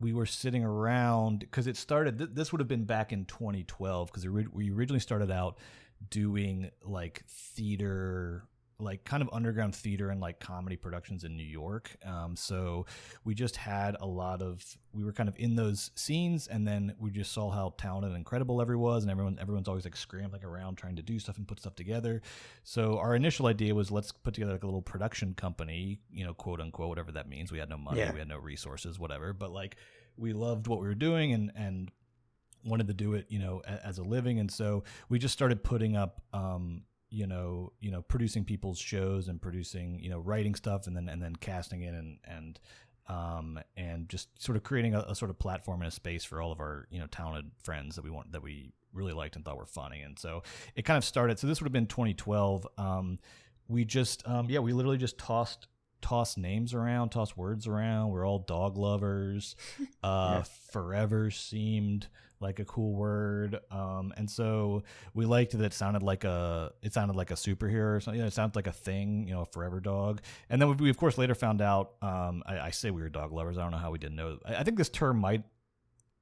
[0.00, 2.18] we were sitting around because it started.
[2.18, 5.58] Th- this would have been back in 2012 because we originally started out
[6.10, 8.44] doing like theater
[8.78, 11.96] like kind of underground theater and like comedy productions in New York.
[12.04, 12.84] Um, so
[13.24, 14.62] we just had a lot of
[14.92, 18.16] we were kind of in those scenes, and then we just saw how talented and
[18.18, 21.48] incredible everyone was, and everyone everyone's always like scrambling around trying to do stuff and
[21.48, 22.20] put stuff together.
[22.64, 26.34] So our initial idea was let's put together like a little production company, you know,
[26.34, 27.50] quote unquote, whatever that means.
[27.50, 28.12] We had no money, Yeah.
[28.12, 29.76] we had no resources, whatever, but like
[30.18, 31.90] we loved what we were doing and and
[32.64, 35.96] wanted to do it, you know, as a living, and so we just started putting
[35.96, 36.20] up.
[36.34, 36.82] Um,
[37.16, 41.08] you know, you know, producing people's shows and producing, you know, writing stuff and then
[41.08, 42.60] and then casting it and and
[43.08, 46.42] um, and just sort of creating a, a sort of platform and a space for
[46.42, 49.44] all of our you know talented friends that we want that we really liked and
[49.44, 50.02] thought were funny.
[50.02, 50.42] And so
[50.74, 51.38] it kind of started.
[51.38, 52.66] So this would have been 2012.
[52.76, 53.18] Um,
[53.68, 55.68] we just um, yeah, we literally just tossed
[56.02, 58.10] tossed names around, tossed words around.
[58.10, 59.56] We're all dog lovers.
[60.02, 60.42] Uh, Yeah.
[60.70, 62.08] Forever seemed
[62.40, 63.58] like a cool word.
[63.70, 64.82] Um, and so
[65.14, 68.18] we liked that it sounded like a it sounded like a superhero or something.
[68.18, 70.20] You know, it sounds like a thing, you know, a forever dog.
[70.50, 71.92] And then we, we of course later found out.
[72.02, 73.58] Um, I, I, say we were dog lovers.
[73.58, 74.38] I don't know how we didn't know.
[74.44, 75.44] I, I think this term might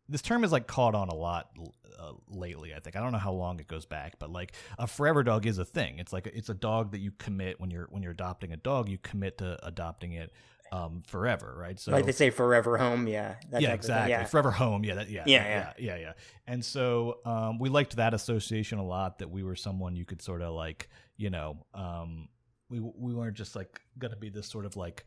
[0.09, 1.51] this term is like caught on a lot
[1.99, 2.75] uh, lately.
[2.75, 5.47] I think I don't know how long it goes back, but like a forever dog
[5.47, 5.99] is a thing.
[5.99, 8.89] It's like it's a dog that you commit when you're when you're adopting a dog.
[8.89, 10.33] You commit to adopting it
[10.75, 11.79] um, forever, right?
[11.79, 14.25] So like they say, forever home, yeah, yeah, exactly, yeah.
[14.25, 16.13] forever home, yeah, that, yeah, yeah, yeah, yeah, yeah,
[16.47, 19.19] And so um, we liked that association a lot.
[19.19, 22.29] That we were someone you could sort of like, you know, um,
[22.69, 25.05] we we weren't just like gonna be this sort of like.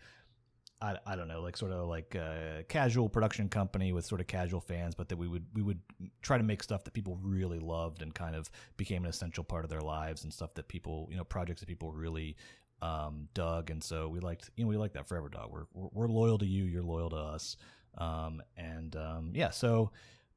[0.80, 4.28] I, I don't know, like sort of like a casual production company with sort of
[4.28, 5.80] casual fans, but that we would we would
[6.22, 9.64] try to make stuff that people really loved and kind of became an essential part
[9.64, 12.36] of their lives and stuff that people you know projects that people really
[12.82, 15.52] um, Doug, and so we liked you know we like that forever dog.
[15.52, 17.58] We're, we're, we're loyal to you, you're loyal to us,
[17.98, 19.50] um, and um, yeah.
[19.50, 19.92] So,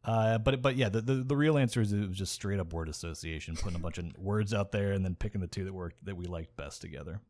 [0.05, 2.73] uh, but but yeah, the, the, the real answer is it was just straight up
[2.73, 5.73] word association, putting a bunch of words out there, and then picking the two that
[5.73, 7.21] worked that we liked best together.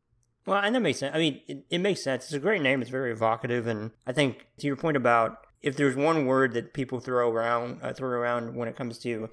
[0.47, 1.15] Well, and that makes sense.
[1.15, 2.25] I mean, it, it makes sense.
[2.25, 2.81] It's a great name.
[2.81, 6.73] It's very evocative, and I think to your point about if there's one word that
[6.73, 9.29] people throw around uh, throw around when it comes to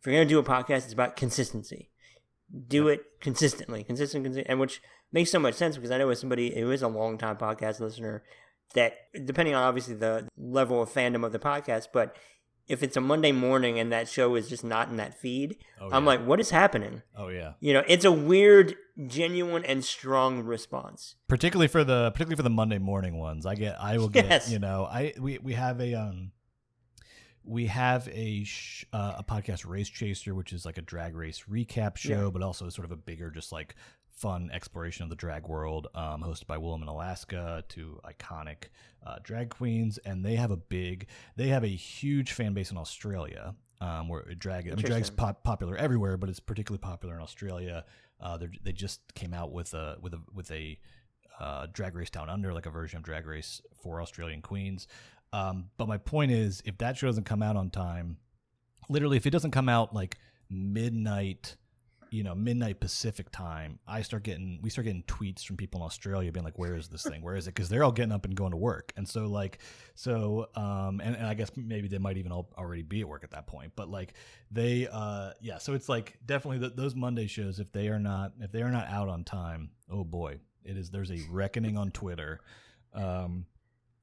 [0.00, 1.89] if you're going to do a podcast, it's about consistency.
[2.66, 4.82] Do it consistently, consistent, consistent, and which
[5.12, 7.80] makes so much sense because I know as somebody who is a long time podcast
[7.80, 8.22] listener
[8.74, 12.16] that depending on obviously the level of fandom of the podcast, but
[12.68, 15.90] if it's a Monday morning and that show is just not in that feed, oh,
[15.90, 17.02] I'm like, what is happening?
[17.16, 17.54] Oh yeah.
[17.58, 21.16] You know, it's a weird, genuine and strong response.
[21.26, 23.44] Particularly for the particularly for the Monday morning ones.
[23.44, 24.50] I get I will get, yes.
[24.50, 26.30] you know, I we we have a um
[27.44, 31.44] we have a sh- uh, a podcast race chaser which is like a drag race
[31.50, 32.30] recap show yeah.
[32.30, 33.74] but also sort of a bigger just like
[34.20, 38.64] fun exploration of the drag world, um, hosted by Willam in Alaska, two iconic
[39.06, 42.76] uh, drag queens, and they have a big, they have a huge fan base in
[42.76, 43.54] Australia.
[43.82, 47.86] Um, where drag, I mean, drag's pop- popular everywhere, but it's particularly popular in Australia.
[48.20, 50.78] Uh, they just came out with a with a with a
[51.40, 54.86] uh, drag race down under, like a version of Drag Race for Australian queens.
[55.32, 58.16] Um, but my point is, if that show doesn't come out on time,
[58.88, 60.16] literally, if it doesn't come out like
[60.48, 61.56] midnight
[62.10, 65.86] you know midnight Pacific time, I start getting we start getting tweets from people in
[65.86, 67.22] Australia being like, "Where is this thing?
[67.22, 69.58] Where is it?" Because they're all getting up and going to work, and so like
[69.94, 73.24] so um and, and I guess maybe they might even all already be at work
[73.24, 74.14] at that point, but like
[74.50, 78.32] they uh yeah, so it's like definitely the, those Monday shows if they are not
[78.40, 81.90] if they are not out on time, oh boy, it is there's a reckoning on
[81.92, 82.40] Twitter.
[82.92, 83.46] Um,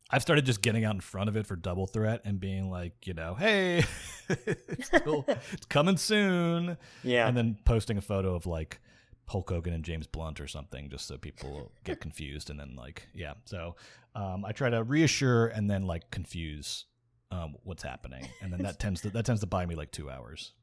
[0.10, 3.06] I've started just getting out in front of it for Double Threat and being like,
[3.06, 3.84] you know, hey,
[4.30, 6.78] it's, still, it's coming soon.
[7.04, 7.28] Yeah.
[7.28, 8.80] And then posting a photo of like
[9.26, 12.50] Hulk Hogan and James Blunt or something just so people get confused.
[12.50, 13.34] And then, like, yeah.
[13.46, 13.76] So
[14.16, 16.86] um, I try to reassure and then like confuse
[17.32, 18.28] um, what's happening.
[18.42, 20.54] And then that tends to that tends to buy me like two hours.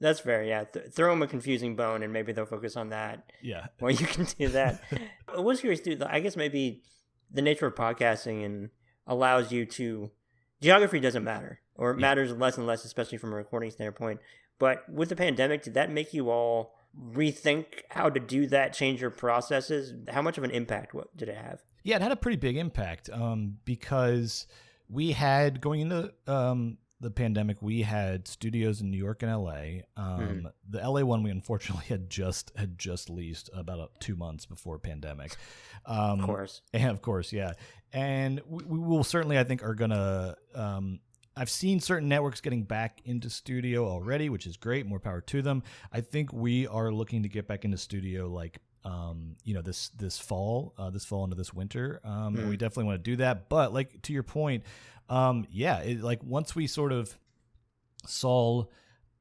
[0.00, 0.42] That's fair.
[0.42, 3.30] Yeah, Th- throw them a confusing bone, and maybe they'll focus on that.
[3.40, 3.66] Yeah.
[3.80, 4.82] Well, you can do that.
[5.28, 6.02] I was curious, dude.
[6.02, 6.82] I guess maybe
[7.30, 8.70] the nature of podcasting and
[9.06, 10.10] allows you to
[10.60, 12.00] geography doesn't matter or it yeah.
[12.00, 14.20] matters less and less especially from a recording standpoint
[14.58, 16.74] but with the pandemic did that make you all
[17.12, 21.28] rethink how to do that change your processes how much of an impact what did
[21.28, 24.46] it have yeah it had a pretty big impact um, because
[24.88, 29.82] we had going into um, the pandemic, we had studios in New York and LA.
[29.96, 30.46] Um, mm-hmm.
[30.70, 35.36] The LA one we unfortunately had just had just leased about two months before pandemic.
[35.84, 37.52] Um, of course, and of course, yeah.
[37.92, 40.36] And we, we will certainly, I think, are gonna.
[40.54, 41.00] Um,
[41.36, 44.86] I've seen certain networks getting back into studio already, which is great.
[44.86, 45.62] More power to them.
[45.92, 49.88] I think we are looking to get back into studio like um, you know this
[49.90, 52.00] this fall, uh, this fall into this winter.
[52.04, 52.26] Um, mm.
[52.26, 52.52] and we mm-hmm.
[52.54, 53.48] definitely want to do that.
[53.48, 54.64] But like to your point,
[55.08, 57.16] um, yeah, it, like once we sort of
[58.06, 58.64] saw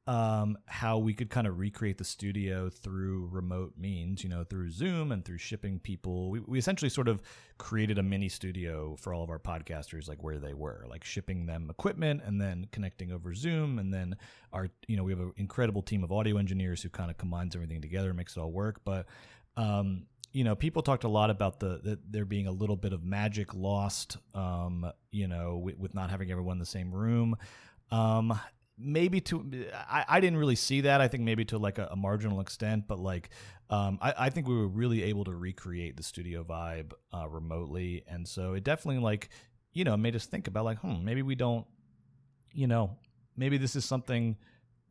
[0.07, 4.71] um, how we could kind of recreate the studio through remote means, you know, through
[4.71, 6.31] Zoom and through shipping people.
[6.31, 7.21] We, we essentially sort of
[7.59, 11.45] created a mini studio for all of our podcasters, like where they were, like shipping
[11.45, 13.77] them equipment and then connecting over Zoom.
[13.77, 14.15] And then
[14.51, 17.55] our, you know, we have an incredible team of audio engineers who kind of combines
[17.55, 18.81] everything together, and makes it all work.
[18.83, 19.05] But
[19.55, 22.93] um, you know, people talked a lot about the, the, there being a little bit
[22.93, 27.35] of magic lost, um, you know, with, with, not having everyone in the same room.
[27.91, 28.39] Um,
[28.77, 31.01] maybe to, I, I didn't really see that.
[31.01, 33.29] I think maybe to like a, a marginal extent, but like,
[33.69, 38.03] um, I, I, think we were really able to recreate the studio vibe uh, remotely,
[38.05, 39.29] and so it definitely like,
[39.71, 41.65] you know, made us think about like, hmm, maybe we don't,
[42.51, 42.97] you know,
[43.37, 44.35] maybe this is something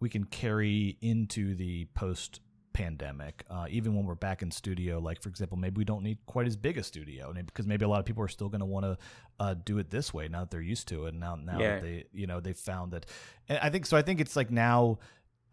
[0.01, 2.41] we can carry into the post
[2.73, 3.45] pandemic.
[3.51, 6.47] Uh, even when we're back in studio, like for example, maybe we don't need quite
[6.47, 8.85] as big a studio because maybe a lot of people are still going to want
[8.85, 8.99] to
[9.39, 11.11] uh, do it this way now that they're used to it.
[11.11, 11.75] And now, now yeah.
[11.77, 13.07] that they, you know, they found that.
[13.49, 13.97] And I think so.
[13.97, 14.99] I think it's like now,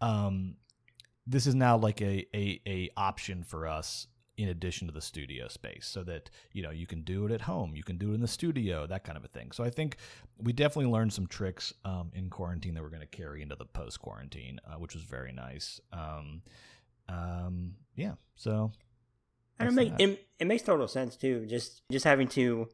[0.00, 0.56] um,
[1.26, 4.06] this is now like a a, a option for us
[4.38, 7.42] in addition to the studio space so that you know you can do it at
[7.42, 9.68] home you can do it in the studio that kind of a thing so i
[9.68, 9.96] think
[10.38, 13.64] we definitely learned some tricks um, in quarantine that we're going to carry into the
[13.64, 16.40] post quarantine uh, which was very nice um,
[17.08, 18.72] um, yeah so
[19.58, 22.68] and it, make, it, it makes total sense too just just having to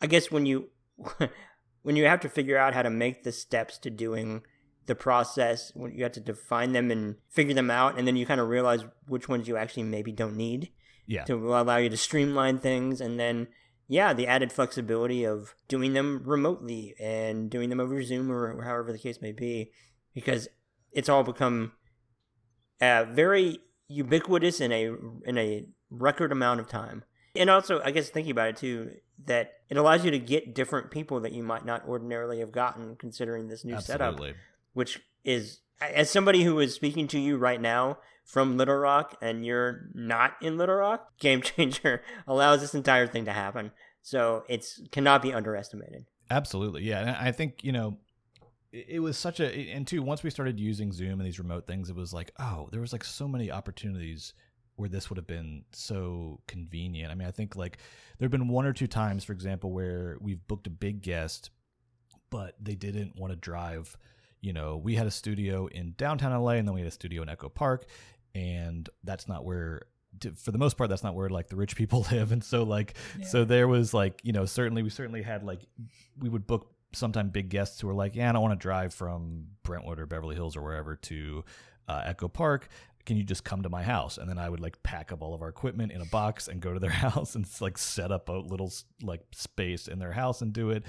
[0.00, 0.68] i guess when you
[1.82, 4.42] when you have to figure out how to make the steps to doing
[4.86, 8.24] the process when you have to define them and figure them out and then you
[8.24, 10.70] kind of realize which ones you actually maybe don't need
[11.06, 11.24] yeah.
[11.24, 13.48] to allow you to streamline things and then
[13.88, 18.92] yeah the added flexibility of doing them remotely and doing them over zoom or however
[18.92, 19.70] the case may be
[20.14, 20.48] because
[20.92, 21.72] it's all become
[22.80, 24.92] uh, very ubiquitous in a
[25.24, 27.04] in a record amount of time
[27.36, 28.90] and also i guess thinking about it too
[29.24, 32.96] that it allows you to get different people that you might not ordinarily have gotten
[32.96, 34.28] considering this new Absolutely.
[34.28, 34.36] setup
[34.72, 39.46] which is as somebody who is speaking to you right now from Little Rock and
[39.46, 43.70] you're not in Little Rock, Game Changer allows this entire thing to happen.
[44.02, 46.06] So it's cannot be underestimated.
[46.30, 46.82] Absolutely.
[46.82, 47.00] Yeah.
[47.00, 47.98] And I think, you know,
[48.88, 51.88] it was such a and two once we started using zoom and these remote things
[51.88, 54.34] it was like oh there was like so many opportunities
[54.76, 57.10] where this would have been so convenient.
[57.10, 57.78] I mean i think like
[58.18, 61.50] there have been one or two times for example where we've booked a big guest
[62.30, 63.96] but they didn't want to drive.
[64.40, 67.22] You know we had a studio in downtown la and then we had a studio
[67.22, 67.86] in echo park
[68.34, 69.82] and that's not where
[70.36, 72.32] for the most part that's not where like the rich people live.
[72.32, 73.26] And so like yeah.
[73.26, 75.60] so there was like you know certainly we certainly had like
[76.18, 78.94] we would book sometime big guests who are like yeah i don't want to drive
[78.94, 81.44] from brentwood or beverly hills or wherever to
[81.88, 82.68] uh, echo park.
[83.04, 84.18] Can you just come to my house?
[84.18, 86.60] And then i would like pack up all of our equipment in a box and
[86.60, 88.72] go to their house and like set up a little
[89.02, 90.84] like space in their house and do it.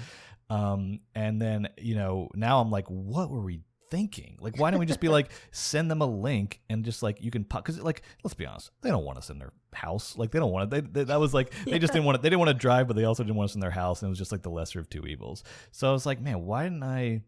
[0.50, 4.36] Um and then you know now i'm like what were we thinking?
[4.40, 7.30] Like, why don't we just be like, send them a link and just like you
[7.30, 7.64] can pop?
[7.64, 10.16] Because like, let's be honest, they don't want us in their house.
[10.16, 10.84] Like, they don't want it.
[10.84, 11.78] They, they, that was like they yeah.
[11.78, 12.22] just didn't want it.
[12.22, 14.08] They didn't want to drive, but they also didn't want us in their house, and
[14.08, 15.44] it was just like the lesser of two evils.
[15.70, 17.22] So I was like, man, why didn't I?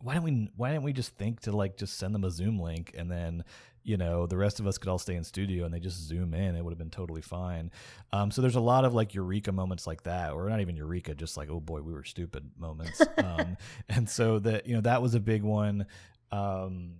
[0.00, 0.48] Why didn't we?
[0.56, 3.44] Why didn't we just think to like just send them a Zoom link and then
[3.88, 6.34] you know the rest of us could all stay in studio and they just zoom
[6.34, 7.70] in it would have been totally fine.
[8.12, 11.14] Um, so there's a lot of like eureka moments like that or not even eureka
[11.14, 13.02] just like oh boy we were stupid moments.
[13.18, 13.56] Um,
[13.88, 15.86] and so that you know that was a big one.
[16.30, 16.96] Um,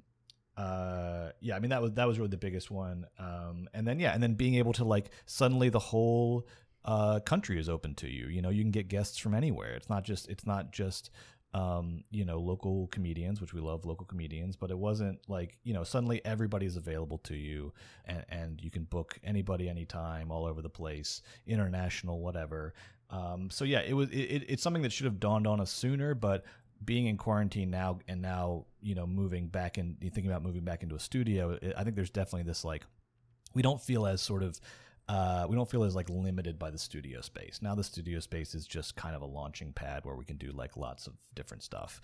[0.57, 3.07] uh, yeah i mean that was that was really the biggest one.
[3.19, 6.49] Um, and then yeah and then being able to like suddenly the whole
[6.85, 8.29] uh, country is open to you.
[8.29, 9.75] You know you can get guests from anywhere.
[9.75, 11.11] It's not just it's not just
[11.55, 15.73] um, you know, local comedians, which we love local comedians, but it wasn't like, you
[15.73, 17.73] know, suddenly everybody's available to you
[18.05, 22.75] and, and you can book anybody anytime all over the place, international, whatever.
[23.11, 26.15] Um, so yeah, it was, it, it's something that should have dawned on us sooner,
[26.15, 26.45] but
[26.85, 30.83] being in quarantine now and now, you know, moving back and thinking about moving back
[30.83, 32.85] into a studio, I think there's definitely this like,
[33.55, 34.61] we don't feel as sort of,
[35.09, 37.61] uh, we don't feel as like limited by the studio space.
[37.63, 40.53] Now the studio space is just kind of a launching pad where we can do
[40.53, 42.01] like lots of different stuff.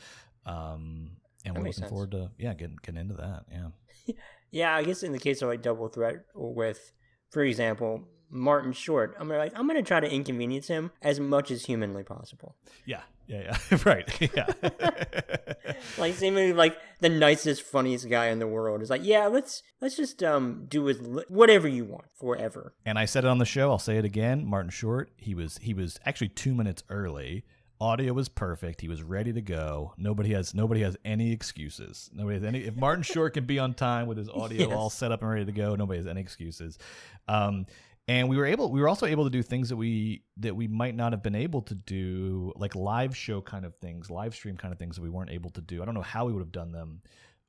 [0.47, 1.11] Um,
[1.45, 1.91] and that we're looking sense.
[1.91, 3.45] forward to yeah getting getting into that.
[3.53, 4.15] Yeah.
[4.51, 6.93] yeah, I guess in the case of like double threat with,
[7.31, 11.51] for example, Martin Short, I'm gonna like I'm gonna try to inconvenience him as much
[11.51, 12.57] as humanly possible.
[12.87, 14.47] Yeah, yeah, yeah, right, yeah.
[15.99, 19.97] like seemingly like the nicest, funniest guy in the world is like, yeah, let's let's
[19.97, 22.75] just um do with whatever you want forever.
[22.85, 23.71] And I said it on the show.
[23.71, 24.47] I'll say it again.
[24.47, 27.45] Martin Short, he was he was actually two minutes early.
[27.81, 28.81] Audio was perfect.
[28.81, 29.95] He was ready to go.
[29.97, 32.09] Nobody has nobody has any excuses.
[32.15, 32.61] Nobody has any.
[32.61, 34.77] If Martin Short can be on time with his audio yes.
[34.77, 36.79] all set up and ready to go, nobody has any excuses.
[37.27, 37.67] Um,
[38.07, 40.69] and we were able we were also able to do things that we that we
[40.69, 44.57] might not have been able to do like live show kind of things live stream
[44.57, 45.83] kind of things that we weren't able to do.
[45.83, 47.01] I don't know how we would have done them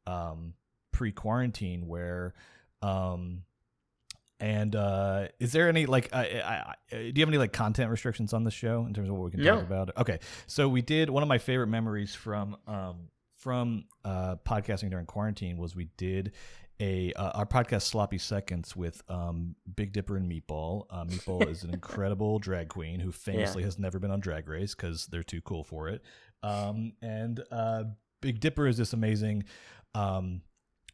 [0.07, 0.53] um,
[0.91, 2.33] pre-quarantine where
[2.81, 3.43] um,
[4.39, 7.89] and uh, is there any like uh, I, I, do you have any like content
[7.89, 9.55] restrictions on the show in terms of what we can no.
[9.55, 9.97] talk about?
[9.97, 10.19] Okay.
[10.47, 15.57] So we did one of my favorite memories from um, from uh, podcasting during quarantine
[15.57, 16.33] was we did
[16.79, 21.63] a uh, our podcast sloppy seconds with um, big dipper and meatball uh, meatball is
[21.63, 23.67] an incredible drag queen who famously yeah.
[23.67, 26.01] has never been on drag race because they're too cool for it
[26.43, 27.83] um, and uh,
[28.21, 29.43] big dipper is this amazing
[29.93, 30.41] um,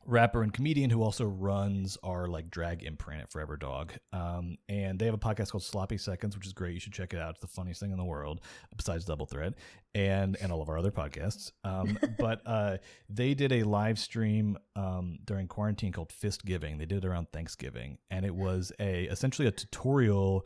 [0.05, 3.93] rapper and comedian who also runs our like drag imprint at Forever Dog.
[4.13, 6.73] Um, and they have a podcast called Sloppy Seconds, which is great.
[6.73, 7.31] You should check it out.
[7.31, 8.41] It's the funniest thing in the world
[8.75, 9.53] besides Double Threat
[9.93, 11.51] and and all of our other podcasts.
[11.63, 12.77] Um, but uh,
[13.09, 16.77] they did a live stream um, during quarantine called Fist Giving.
[16.77, 20.45] They did it around Thanksgiving, and it was a essentially a tutorial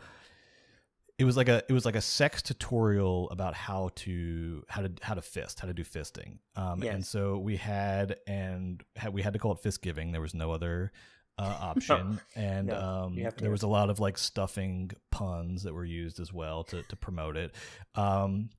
[1.18, 4.92] it was like a it was like a sex tutorial about how to how to
[5.02, 6.40] how to fist how to do fisting.
[6.56, 6.94] Um Yes.
[6.94, 10.12] and so we had and had, we had to call it fist giving.
[10.12, 10.92] There was no other
[11.38, 12.20] uh, option.
[12.36, 15.74] And No, um you have to- there was a lot of like stuffing puns that
[15.74, 17.56] were used as well to to promote it.
[17.96, 18.50] Um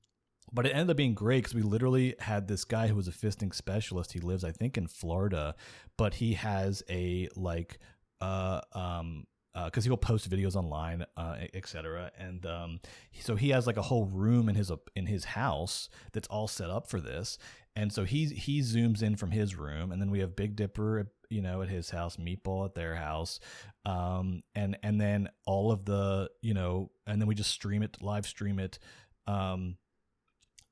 [0.51, 3.11] but it ended up being great because we literally had this guy who was a
[3.11, 4.13] fisting specialist.
[4.13, 5.55] He lives i think in florida
[5.97, 7.77] but he has a like
[8.21, 9.27] uh um
[9.65, 12.11] because he'll post videos online, uh, etc.
[12.17, 12.79] And um,
[13.19, 16.69] so he has like a whole room in his in his house that's all set
[16.69, 17.37] up for this.
[17.75, 21.11] And so he he zooms in from his room, and then we have Big Dipper,
[21.29, 23.39] you know, at his house, Meatball at their house,
[23.85, 27.97] um, and and then all of the you know, and then we just stream it,
[28.01, 28.79] live stream it,
[29.27, 29.77] um,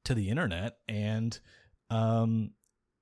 [0.05, 1.39] to the internet, and
[1.89, 2.51] um,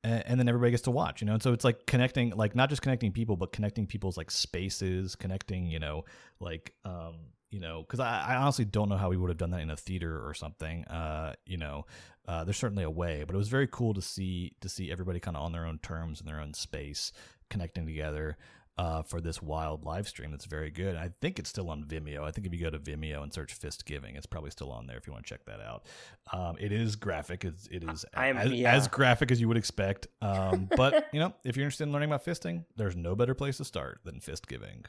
[0.04, 1.34] a- and then everybody gets to watch you know?
[1.34, 5.16] And so it's like connecting like not just connecting people but connecting people's like spaces
[5.16, 6.06] connecting you know
[6.39, 7.16] like um
[7.49, 9.70] you know because I, I honestly don't know how we would have done that in
[9.70, 11.86] a theater or something uh you know
[12.28, 15.20] uh there's certainly a way but it was very cool to see to see everybody
[15.20, 17.12] kind of on their own terms in their own space
[17.49, 18.38] connecting together
[18.78, 20.95] uh, for this wild live stream that's very good.
[20.95, 22.24] I think it's still on Vimeo.
[22.24, 24.88] I think if you go to Vimeo and search Fist Giving, it's probably still on
[24.88, 25.86] there if you want to check that out.
[26.32, 27.45] Um, it is graphic.
[27.45, 28.74] It's, it is I as, yeah.
[28.74, 30.07] as graphic as you would expect.
[30.21, 33.57] Um, but you know, if you're interested in learning about fisting, there's no better place
[33.57, 34.86] to start than Fist Giving.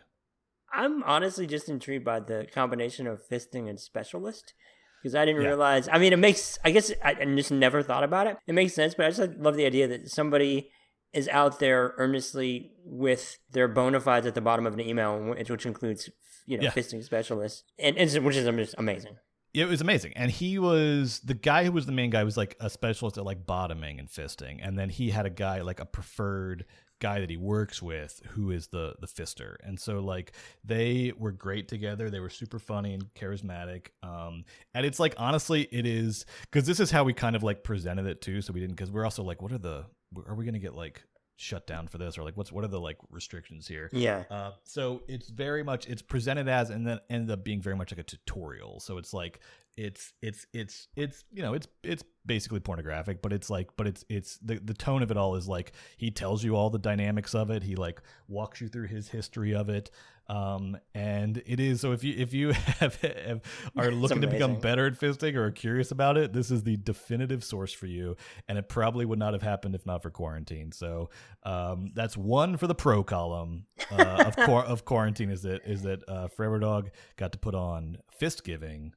[0.72, 4.55] I'm honestly just intrigued by the combination of fisting and specialist
[5.03, 5.49] because I didn't Yeah.
[5.49, 5.89] realize.
[5.93, 6.59] I mean, it makes.
[6.64, 8.39] I guess I, I just never thought about it.
[8.47, 10.70] It makes sense, but I just love the idea that somebody
[11.15, 15.51] is out there earnestly with their bona fides at the bottom of an email, which
[15.51, 16.11] which includes
[16.47, 16.71] you know Yeah.
[16.73, 19.17] fisting specialists, and, and which is just amazing.
[19.55, 20.15] It was amazing.
[20.17, 23.25] And he was the guy who was the main guy was like a specialist at
[23.25, 24.59] like bottoming and fisting.
[24.61, 26.65] And then he had a guy like a preferred
[27.01, 29.55] guy that he works with who is the the fister.
[29.62, 30.33] And so like
[30.65, 32.11] they were great together.
[32.11, 33.89] They were super funny and charismatic.
[34.03, 34.45] Um
[34.75, 38.07] and it's like honestly it is cuz this is how we kind of like presented
[38.07, 39.87] it too so we didn't cuz we're also like what are the
[40.27, 41.03] are we going to get like
[41.37, 43.89] shut down for this or like what's what are the like restrictions here?
[43.93, 47.77] Yeah, Uh, so it's very much it's presented as and then ended up being very
[47.77, 48.81] much like a tutorial.
[48.81, 49.41] So it's like
[49.77, 54.05] it's it's it's it's you know it's it's basically pornographic, but it's like but it's
[54.09, 57.35] it's the the tone of it all is like he tells you all the dynamics
[57.35, 57.62] of it.
[57.62, 59.91] He like walks you through his history of it.
[60.27, 63.43] Um, and it is so if you if you have, have
[63.77, 66.77] are looking to become better at fisting or are curious about it, this is the
[66.77, 68.16] definitive source for you.
[68.49, 70.72] And it probably would not have happened if not for quarantine.
[70.72, 71.11] So
[71.43, 75.31] um, that's one for the pro column uh, of of quarantine.
[75.31, 78.95] Is that is that uh, Forever Dog got to put on fist giving,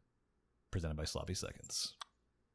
[0.72, 1.93] presented by Sloppy Seconds.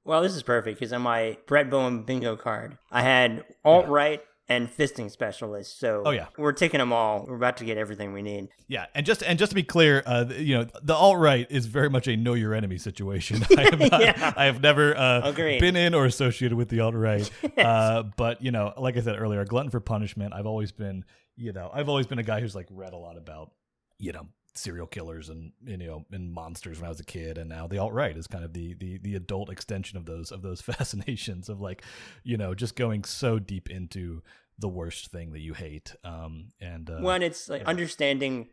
[0.05, 4.21] well, this is perfect because on my Brett Bowen bingo card, I had alt right
[4.49, 5.79] and fisting specialist.
[5.79, 6.27] So Oh, yeah.
[6.37, 7.25] we're taking them all.
[7.27, 8.49] We're about to get everything we need.
[8.67, 11.67] Yeah, and just and just to be clear, uh, you know, the alt right is
[11.67, 13.45] very much a know your enemy situation.
[13.57, 14.33] I have, not, Yeah.
[14.37, 17.31] I have never uh, been in or associated with the alt right.
[17.59, 20.35] uh, but you know, like I said earlier, glutton for punishment.
[20.35, 21.05] I've always been,
[21.37, 23.53] you know, I've always been a guy who's like read a lot about,
[23.99, 27.49] you know, serial killers and you know and monsters when I was a kid, and
[27.49, 30.43] now the alt right is kind of the the the adult extension of those of
[30.43, 31.83] those fascinations of like,
[32.23, 34.23] you know, just going so deep into
[34.59, 35.95] the worst thing that you hate.
[36.05, 37.69] Um, and uh, One, it's like yeah.
[37.69, 38.49] understanding,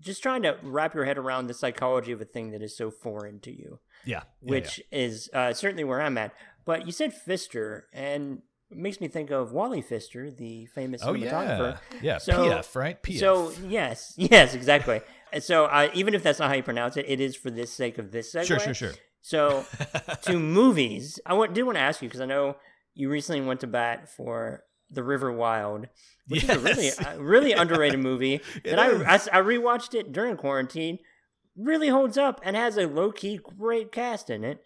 [0.00, 2.90] just trying to wrap your head around the psychology of a thing that is so
[2.90, 6.32] foreign to you, yeah, yeah, which is uh, certainly where I'm at.
[6.64, 11.12] But you said Fister, and it makes me think of Wally Pfister, the famous Oh
[11.14, 11.78] cinematographer.
[11.94, 12.18] yeah, yeah.
[12.18, 13.02] So- PF, right?
[13.02, 13.18] PF.
[13.20, 15.00] So yes, yes, exactly.
[15.40, 17.98] So uh, even if that's not how you pronounce it, it is for this sake
[17.98, 18.46] of this segue.
[18.46, 18.92] sure, sure, sure.
[19.20, 19.64] So
[20.22, 22.56] to movies, I want, did want to ask you because I know
[22.94, 25.88] you recently went to bat for The River Wild,
[26.28, 27.04] which is a really, Yes.
[27.04, 28.40] uh, really underrated movie.
[28.64, 28.88] That I.
[29.02, 30.98] I I rewatched it during quarantine.
[31.56, 34.62] Really holds up and has a low key great cast in it.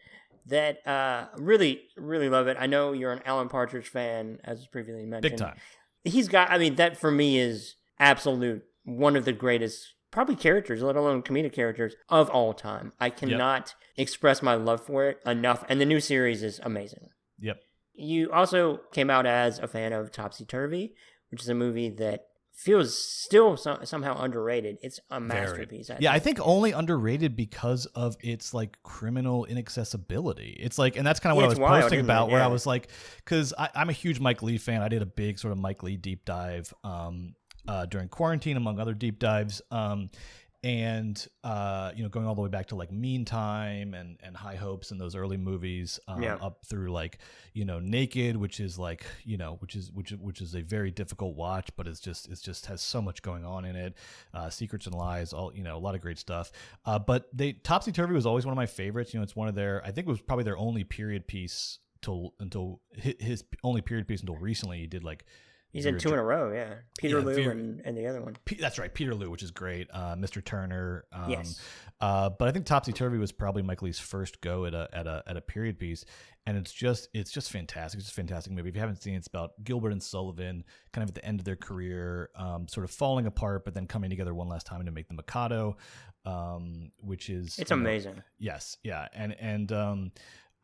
[0.51, 2.57] That uh, really, really love it.
[2.61, 5.57] I know you're an Alan Partridge fan, as previously mentioned Big time.
[6.05, 10.83] he's got i mean that for me is absolute one of the greatest probably characters
[10.83, 15.63] let alone comedic characters of all time i cannot express my love for it enough
[15.69, 17.59] and the new series is amazing Yep.
[17.95, 20.95] you also came out as a fan of topsy turvy
[21.31, 22.27] which is a movie that
[22.61, 24.77] feels still so, somehow underrated.
[24.83, 25.89] It's a masterpiece.
[25.89, 26.15] I yeah, think.
[26.15, 30.59] I think only underrated because of its like criminal inaccessibility.
[30.61, 32.35] It's like, and that's kind of what I was wild, posting about, yeah.
[32.35, 34.83] where I was like, because I'm a huge Mike Leigh fan.
[34.83, 37.35] I did a big sort of Mike Leigh deep dive um,
[37.67, 39.63] uh, during quarantine, among other deep dives.
[39.71, 40.11] Um,
[40.63, 44.57] and uh, you know, going all the way back to like Meantime and and High
[44.57, 46.35] Hopes and those early movies, um, yeah.
[46.35, 47.19] up through like
[47.55, 50.91] you know Naked, which is like you know which is which which is a very
[50.91, 53.95] difficult watch, but it's just it's just has so much going on in it.
[54.35, 56.53] Uh, Secrets and Lies, all you know, a lot of great stuff.
[56.85, 59.15] Uh, but they Topsy Turvy was always one of my favorites.
[59.15, 61.79] You know, it's one of their I think it was probably their only period piece
[62.03, 64.79] till until his only period piece until recently.
[64.79, 65.25] He did like
[65.73, 66.75] He's in two in a row, yeah.
[66.99, 68.37] Peter yeah, and, and the other one.
[68.45, 69.89] P- that's right, Peterloo, which is great.
[69.93, 70.45] Uh, Mr.
[70.45, 71.05] Turner.
[71.13, 71.61] Um, yes.
[72.01, 75.07] Uh, but I think Topsy Turvy was probably Mike Leigh's first go at a at
[75.07, 76.05] a at a period piece,
[76.45, 77.99] and it's just it's just fantastic.
[77.99, 78.69] It's just a fantastic movie.
[78.69, 81.39] If you haven't seen it, it's about Gilbert and Sullivan, kind of at the end
[81.39, 84.85] of their career, um, sort of falling apart, but then coming together one last time
[84.85, 85.77] to make the Mikado,
[86.25, 88.17] um, which is it's amazing.
[88.17, 90.13] Know, yes, yeah, and and um,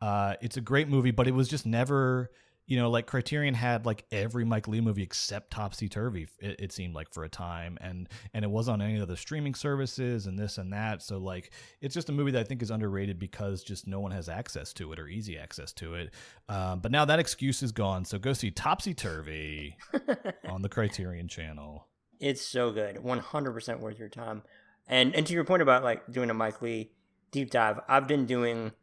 [0.01, 2.31] uh, it's a great movie, but it was just never
[2.67, 6.27] you know, like Criterion had like every Mike Leigh movie except Topsy Turvy.
[6.39, 9.15] It, it, seemed like for a time, and and it was on any of the
[9.15, 11.01] streaming services and this and that.
[11.01, 14.11] So like, it's just a movie that I think is underrated because just no one
[14.11, 16.13] has access to it or easy access to it.
[16.49, 18.03] Um, but now that excuse is gone.
[18.03, 19.77] So go see Topsy Turvy
[20.49, 21.87] on the Criterion Channel.
[22.19, 24.43] It's so good, one hundred percent worth your time.
[24.87, 26.91] And and to your point about like doing a Mike Leigh
[27.31, 28.73] deep dive, I've been doing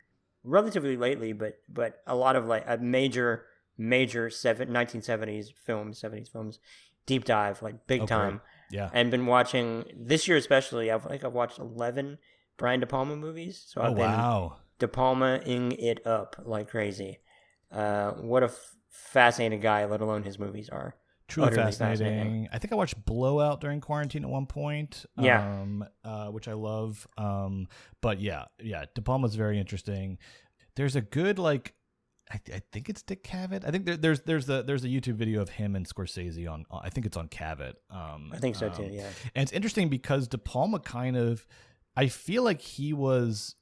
[0.43, 3.45] relatively lately, but but a lot of like a major
[3.77, 6.59] major seven, 1970s films, 70s films,
[7.07, 8.41] deep dive, like big time.
[8.71, 8.91] Yeah.
[8.93, 10.91] And been watching this year especially.
[10.91, 12.19] I've like I've watched 11
[12.57, 13.65] Brian De Palma movies.
[13.67, 14.57] So I've oh, been wow.
[14.79, 17.19] De Palma-ing it up like crazy.
[17.71, 20.97] Uh, what a f- fascinating guy, let alone his movies are.
[21.27, 22.07] Truly fascinating.
[22.07, 22.49] fascinating.
[22.53, 25.07] I think I watched Blowout during quarantine at one point.
[25.17, 25.61] Yeah.
[25.61, 27.07] Um, uh, which I love.
[27.17, 27.69] Um,
[28.01, 30.19] but yeah, yeah, De Palma's very interesting.
[30.77, 31.75] There's a good like
[32.35, 33.65] I, I, think it's Dick Cavett.
[33.65, 36.65] I think there, there's there's a there's a YouTube video of him and Scorsese on.
[36.73, 37.75] I think it's on Cavett.
[37.91, 38.85] Um, I think so too.
[38.85, 39.09] Um, yeah.
[39.35, 41.47] And it's interesting because De Palma kind of,
[41.97, 43.55] I feel like he was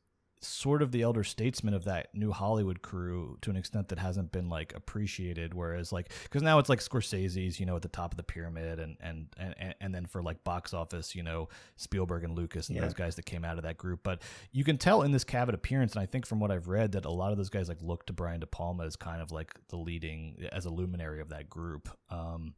[0.45, 4.33] sort of the elder statesman of that new Hollywood crew to an extent that hasn't
[4.33, 5.55] been like appreciated.
[5.55, 8.79] Whereas like because now it's like Scorsese's, you know, at the top of the pyramid,
[8.79, 12.77] and and and and then for like box office, you know, Spielberg and Lucas and
[12.77, 12.83] yeah.
[12.83, 14.01] those guys that came out of that group.
[14.03, 16.93] But you can tell in this Cavett appearance, and I think from what I've read
[16.93, 19.33] that a lot of those guys like look to Brian De Palma as kind of
[19.33, 21.89] like the leading as a luminary of that group.
[22.11, 22.55] Um,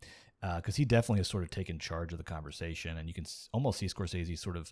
[0.57, 3.25] because uh, he definitely has sort of taken charge of the conversation, and you can
[3.25, 4.71] s- almost see Scorsese sort of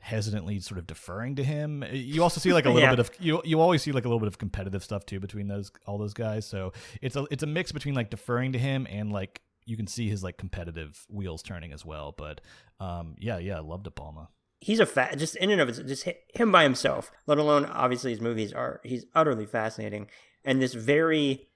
[0.00, 1.84] hesitantly sort of deferring to him.
[1.90, 2.90] You also see like a little yeah.
[2.90, 5.48] bit of you you always see like a little bit of competitive stuff too between
[5.48, 6.46] those all those guys.
[6.46, 6.72] So
[7.02, 10.08] it's a it's a mix between like deferring to him and like you can see
[10.08, 12.14] his like competitive wheels turning as well.
[12.16, 12.40] But
[12.80, 14.28] um yeah, yeah, I love De Palma.
[14.60, 18.10] He's a fat just in and of it just him by himself, let alone obviously
[18.10, 20.08] his movies are he's utterly fascinating
[20.44, 21.47] and this very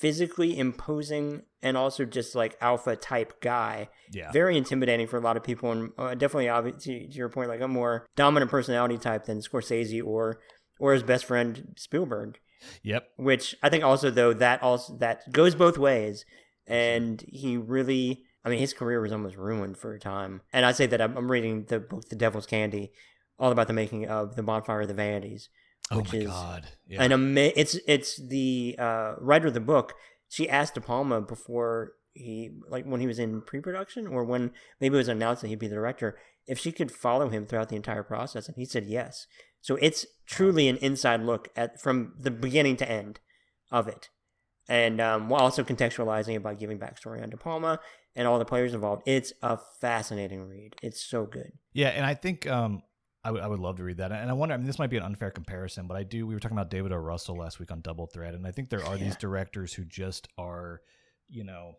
[0.00, 3.88] physically imposing and also just like alpha type guy.
[4.12, 4.30] Yeah.
[4.32, 7.60] Very intimidating for a lot of people, and uh, definitely, obviously, to your point, like
[7.60, 10.40] a more dominant personality type than Scorsese or
[10.78, 12.38] or his best friend Spielberg.
[12.82, 13.08] Yep.
[13.16, 16.24] Which I think also though that also that goes both ways,
[16.66, 18.24] and he really.
[18.44, 20.40] I mean, his career was almost ruined for a time.
[20.52, 22.92] And I say that I'm, I'm reading the book, The Devil's Candy,
[23.38, 25.50] all about the making of The Bonfire of the Vanities,
[25.90, 26.68] Oh my god!
[26.86, 27.02] Yeah.
[27.02, 29.94] An ama- It's it's the uh, writer of the book.
[30.28, 34.94] She asked De Palma before he like when he was in pre-production or when maybe
[34.94, 37.76] it was announced that he'd be the director if she could follow him throughout the
[37.76, 39.26] entire process, and he said yes.
[39.60, 43.20] So it's truly an inside look at from the beginning to end
[43.70, 44.08] of it,
[44.68, 47.80] and um, while also contextualizing it by giving backstory on De Palma
[48.16, 49.02] and all the players involved.
[49.06, 50.74] It's a fascinating read.
[50.82, 51.52] It's so good.
[51.72, 52.82] Yeah, and I think um,
[53.28, 54.12] I would love to read that.
[54.12, 56.26] And I wonder, I mean, this might be an unfair comparison, but I do.
[56.26, 56.96] We were talking about David O.
[56.96, 59.04] Russell last week on Double Threat, and I think there are yeah.
[59.04, 60.80] these directors who just are,
[61.28, 61.76] you know,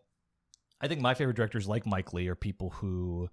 [0.80, 3.28] I think my favorite directors, like Mike Leigh are people who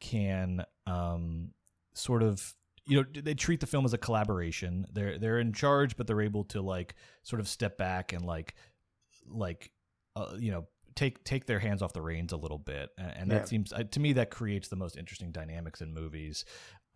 [0.00, 1.50] can um,
[1.94, 2.54] sort of
[2.86, 6.22] you know they treat the film as a collaboration they're they're in charge but they're
[6.22, 8.54] able to like sort of step back and like
[9.26, 9.70] like
[10.16, 13.42] uh, you know take take their hands off the reins a little bit and, that
[13.42, 13.44] yeah.
[13.44, 16.44] seems to me that creates the most interesting dynamics in movies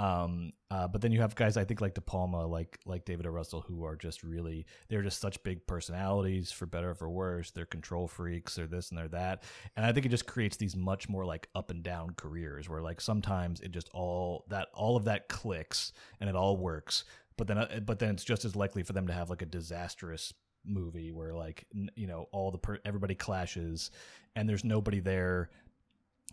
[0.03, 3.25] um, uh, but then you have guys I think like De Palma, like like David
[3.25, 3.31] O.
[3.31, 7.53] Russell, who are just really they're just such big personalities for better or for worse.
[7.53, 9.45] They're control freaks, they're this and they're that,
[9.77, 12.83] and I think it just creates these much more like up and down careers where
[12.83, 17.05] like sometimes it just all that all of that clicks and it all works,
[17.37, 19.47] but then uh, but then it's just as likely for them to have like a
[19.47, 20.35] disastrous
[20.65, 23.93] movie where like you know all the per- everybody clashes
[24.35, 25.49] and there's nobody there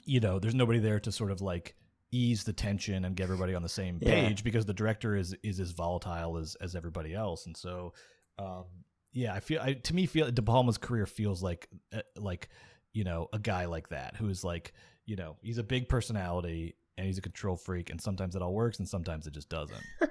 [0.05, 1.75] you know, there's nobody there to sort of like
[2.11, 4.23] ease the tension and get everybody on the same Yeah.
[4.23, 7.93] page because the director is is as volatile as as everybody else, and so
[8.37, 8.65] um,
[9.11, 12.49] yeah, I feel I, to me feel De Palma's career feels like uh, like
[12.93, 14.73] you know a guy like that who is like
[15.05, 18.53] you know he's a big personality and he's a control freak, and sometimes it all
[18.53, 19.83] works and sometimes it just doesn't.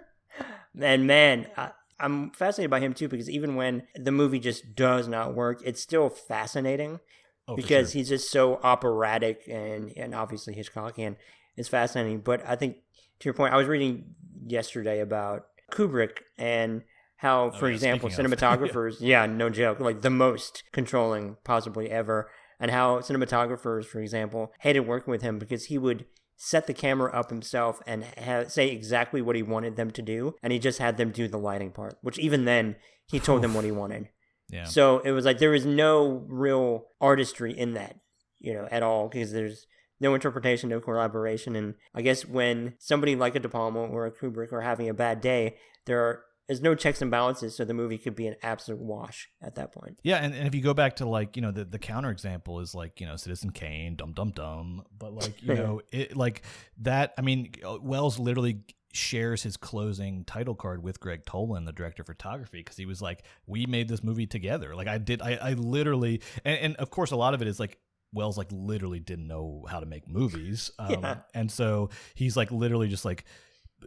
[0.80, 5.09] And man, I, I'm fascinated by him too because even when the movie just does
[5.09, 7.01] not work, it's still fascinating
[7.49, 7.99] Oh, because sure.
[7.99, 11.16] he's just so operatic and and obviously Hitchcockian.
[11.59, 12.76] It's fascinating, but I think
[13.20, 14.14] to your point, I was reading
[14.46, 16.82] yesterday about Kubrick and
[17.16, 22.30] how, for Oh, yeah, example, cinematographers, yeah, no joke, like the most controlling possibly ever,
[22.61, 26.06] and how cinematographers, for example, hated working with him because he would
[26.36, 30.34] set the camera up himself and ha- say exactly what he wanted them to do,
[30.42, 32.76] and he just had them do the lighting part, which even then
[33.11, 34.09] he told them what he wanted.
[34.48, 34.62] yeah.
[34.64, 37.96] So it was like there was no real artistry in that,
[38.38, 39.66] you know, at all because there's
[40.01, 44.12] no interpretation, no collaboration, and I guess when somebody like a De Palma or a
[44.12, 47.74] Kubrick are having a bad day, there are there's no checks and balances, so the
[47.74, 49.99] movie could be an absolute wash at that point.
[50.03, 52.61] Yeah, and, and if you go back to like you know the the counter example
[52.61, 56.42] is like you know Citizen Kane, Dum Dum Dum, but like you know it like
[56.78, 57.12] that.
[57.18, 58.62] I mean, uh, Welles literally
[58.94, 63.03] shares his closing title card with Gregg Toland, the director of photography, because he was
[63.03, 66.88] like, "We made this movie together." Like I did, I, I literally, and, and of
[66.88, 67.78] course, a lot of it is like
[68.12, 71.16] Welles like literally didn't know how to make movies, um, Yeah.
[71.34, 73.24] and so he's like literally just like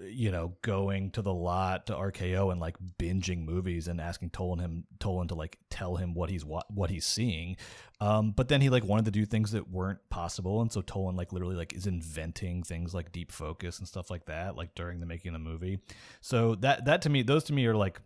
[0.07, 4.61] you know, going to the lot to RKO and like binging movies and asking Toland
[4.61, 7.57] him Toland to like tell him what he's what what he's seeing.
[7.99, 11.17] Um, but then he like wanted to do things that weren't possible, and so Toland
[11.17, 15.01] like literally like is inventing things like deep focus and stuff like that, like during
[15.01, 15.80] the making of the movie.
[16.22, 17.99] So that that to me, those to me are like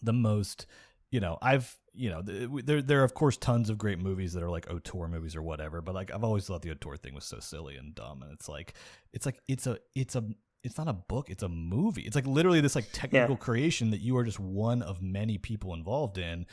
[0.00, 0.66] the most
[1.10, 4.32] you know i've you know th- there there are of course tons of great movies
[4.32, 7.14] that are like auteur movies or whatever but like i've always thought the auteur thing
[7.14, 8.74] was so silly and dumb and it's like
[9.12, 10.24] it's like it's a it's a
[10.64, 12.02] it's not a book it's a movie.
[12.02, 15.74] It's like literally this like technical creation that you are just one of many people
[15.74, 16.46] involved in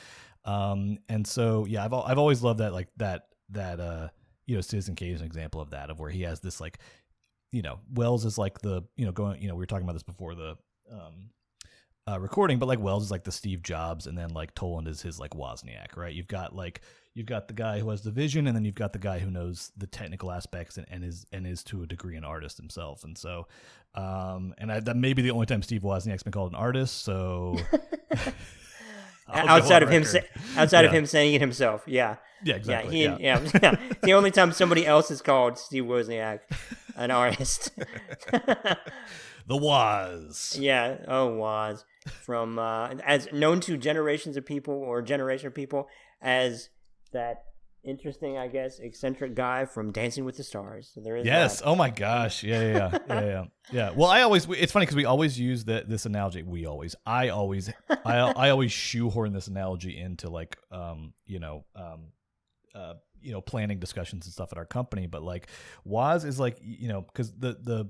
[0.45, 4.07] um and so yeah i've i've always loved that like that that uh
[4.45, 6.77] you know citizen kane is an example of that of where he has this like
[7.51, 9.93] you know welles is like the you know going you know we were talking about
[9.93, 10.55] this before the
[10.91, 11.29] um
[12.07, 15.01] uh, recording, but like Welles is like the Steve Jobs, and then like Toland is
[15.01, 16.13] his like Wozniak, right?
[16.13, 16.81] You've got like
[17.15, 19.31] you've got the guy who has the vision, and then you've got the guy who
[19.31, 23.03] knows the technical aspects and, and is and is to a degree an artist himself.
[23.03, 23.47] And so,
[23.95, 27.01] um, and I, that may be the only time Steve Wozniak's been called an artist.
[27.01, 27.57] So
[29.27, 30.27] outside of him, record.
[30.35, 33.01] sa- outside of him saying it himself, yeah, yeah, exactly.
[33.01, 33.75] yeah, he, yeah, yeah.
[34.03, 36.41] the only time somebody else is called Steve Wozniak
[36.95, 37.71] an artist.
[39.47, 40.55] the Woz.
[40.59, 41.83] Yeah, oh was
[42.23, 45.87] from uh, as known to generations of people or generation of people
[46.21, 46.69] as
[47.11, 47.43] that
[47.83, 50.91] interesting, I guess, eccentric guy from Dancing with the Stars.
[50.93, 51.59] So there is Yes.
[51.59, 51.65] that.
[51.67, 52.43] Oh my gosh.
[52.43, 52.61] Yeah.
[52.61, 52.71] Yeah.
[52.73, 52.99] Yeah.
[53.07, 53.21] yeah.
[53.25, 53.43] Yeah.
[53.71, 53.89] yeah.
[53.95, 54.47] Well, I always.
[54.49, 56.43] It's funny because we always use that this analogy.
[56.43, 56.95] We always.
[57.05, 57.71] I always.
[57.89, 62.07] I I always shoehorn this analogy into like um you know um
[62.73, 65.05] uh you know planning discussions and stuff at our company.
[65.07, 65.47] But like
[65.83, 67.89] Woz is like you know because the the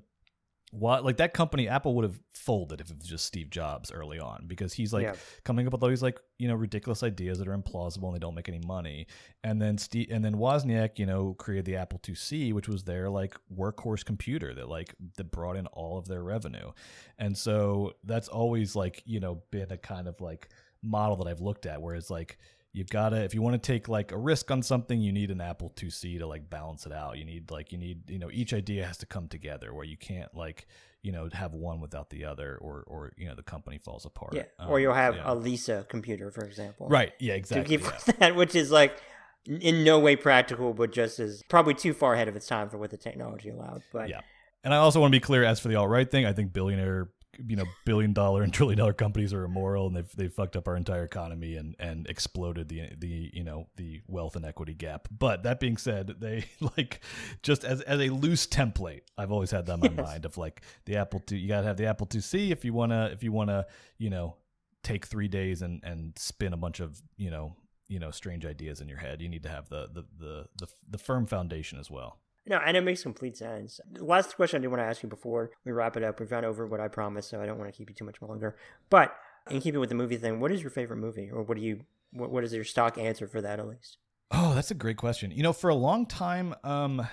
[0.76, 4.20] what like that company Apple would have folded if it was just Steve Jobs early
[4.20, 5.16] on because he's like Yeah.
[5.44, 8.20] coming up with all these like you know ridiculous ideas that are implausible and they
[8.20, 9.08] don't make any money.
[9.44, 13.10] And then Steve and then Wozniak, you know, created the Apple IIc, which was their
[13.10, 16.72] like workhorse computer that like that brought in all of their revenue.
[17.18, 20.50] And so that's always like you know been a kind of like
[20.84, 22.38] model that I've looked at where it's like
[22.76, 25.32] you've got to if you want to take like a risk on something you need
[25.32, 28.30] an apple IIc to like balance it out you need like you need you know
[28.32, 30.68] each idea has to come together where you can't like
[31.02, 34.34] you know have one without the other or or you know the company falls apart
[34.34, 35.32] Yeah, Um, or you'll have yeah.
[35.32, 36.88] a Lisa computer, for example.
[36.90, 38.14] right yeah To exactly keep yeah.
[38.20, 38.98] that, which is like
[39.46, 42.78] in no way practical, but just as probably too far ahead of its time for
[42.78, 43.84] what the technology allowed.
[43.94, 44.22] But Yeah.
[44.64, 46.52] And I also want to be clear as for the alt right thing, I think
[46.52, 47.10] billionaire,
[47.48, 50.68] you know, billion dollar and trillion dollar companies are immoral and they've they've fucked up
[50.68, 55.08] our entire economy and and exploded the the you know the wealth and equity gap.
[55.12, 56.46] But that being said, they
[56.78, 57.02] like
[57.42, 60.06] just as as a loose template, I've always had that in my Yes.
[60.06, 61.38] mind of like the Apple two.
[61.38, 63.66] You gotta have the Apple IIc if you wanna if you wanna
[63.98, 64.36] you know
[64.84, 67.56] take three days and and spin a bunch of you know
[67.88, 69.22] you know strange ideas in your head.
[69.22, 72.20] You need to have the the the the, the firm foundation as well.
[72.48, 73.80] No, and it makes complete sense.
[73.98, 76.46] Last question I did want to ask you before we wrap it up, we've gone
[76.46, 78.56] over what I promised, so I don't want to keep you too much longer.
[78.90, 79.16] But
[79.50, 81.82] in keeping with the movie thing, what is your favorite movie, or what do you,
[82.12, 83.98] what, what is your stock answer for that at least?
[84.32, 85.32] Oh, that's a great question.
[85.32, 87.08] You know, for a long time, um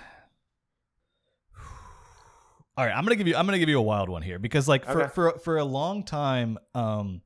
[2.75, 4.39] All right, I'm going to give you I'm to give you a wild one here
[4.39, 5.13] because like for Okay.
[5.13, 7.21] for for a long time um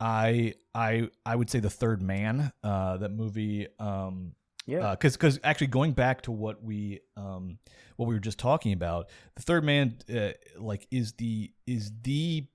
[0.00, 4.34] I I I would say The Third Man, uh that movie um
[4.66, 4.92] Yeah.
[4.92, 7.58] because because actually going back to what we um
[7.96, 12.46] what we were just talking about, the Third Man uh, like is the is the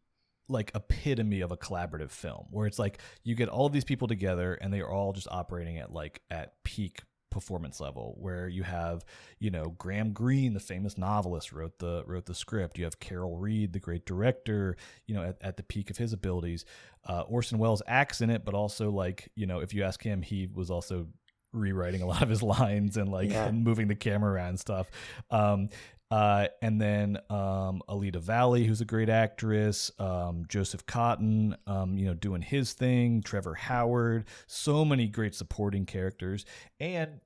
[0.50, 4.54] like epitome of a collaborative film where it's like you get all these people together
[4.56, 9.04] and they are all just operating at like at peak performance level where you have
[9.40, 13.36] you know Graham Greene the famous novelist wrote the wrote the script you have Carol
[13.36, 16.64] Reed the great director you know at, at the peak of his abilities
[17.06, 20.22] uh, Orson Welles acts in it but also like you know if you ask him
[20.22, 21.08] he was also
[21.54, 23.46] rewriting a lot of his lines and like Yeah.
[23.48, 24.90] and moving the camera around and stuff
[25.32, 25.70] um
[26.10, 32.06] uh, and then um, Alida Valli, who's a great actress, um, Joseph Cotten, um, you
[32.06, 36.46] know, doing his thing, Trevor Howard, so many great supporting characters,
[36.80, 37.20] and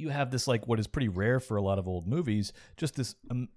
[0.00, 2.96] you have this like what is pretty rare for a lot of old movies, just
[2.96, 3.48] this um,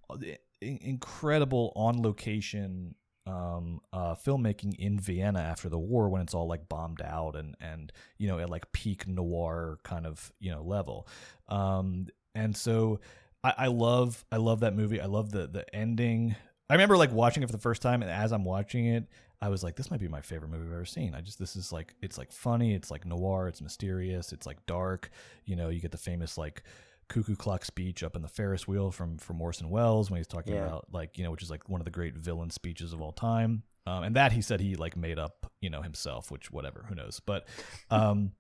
[0.62, 2.94] incredible on location
[3.26, 7.56] um uh filmmaking in Vienna after the war when it's all like bombed out and
[7.62, 11.08] and you know at like peak noir kind of you know level.
[11.48, 13.00] Um and so
[13.44, 15.00] I, I love I love that movie.
[15.00, 16.36] I love the the ending.
[16.70, 19.08] I remember like watching it for the first time and as I'm watching it
[19.42, 21.16] I was like this might be my favorite movie I've ever seen.
[21.16, 24.66] I just this is like it's like funny it's like noir it's mysterious it's like
[24.66, 25.10] dark.
[25.46, 26.64] You know you get the famous like
[27.10, 30.54] cuckoo clock speech up in the Ferris wheel from from Orson Welles when he's talking
[30.54, 30.66] Yeah.
[30.66, 33.12] about like you know which is like one of the great villain speeches of all
[33.12, 33.64] time.
[33.86, 36.96] Um, and that he said he like made up you know himself which whatever who
[36.96, 37.20] knows.
[37.20, 37.48] But
[37.90, 38.32] um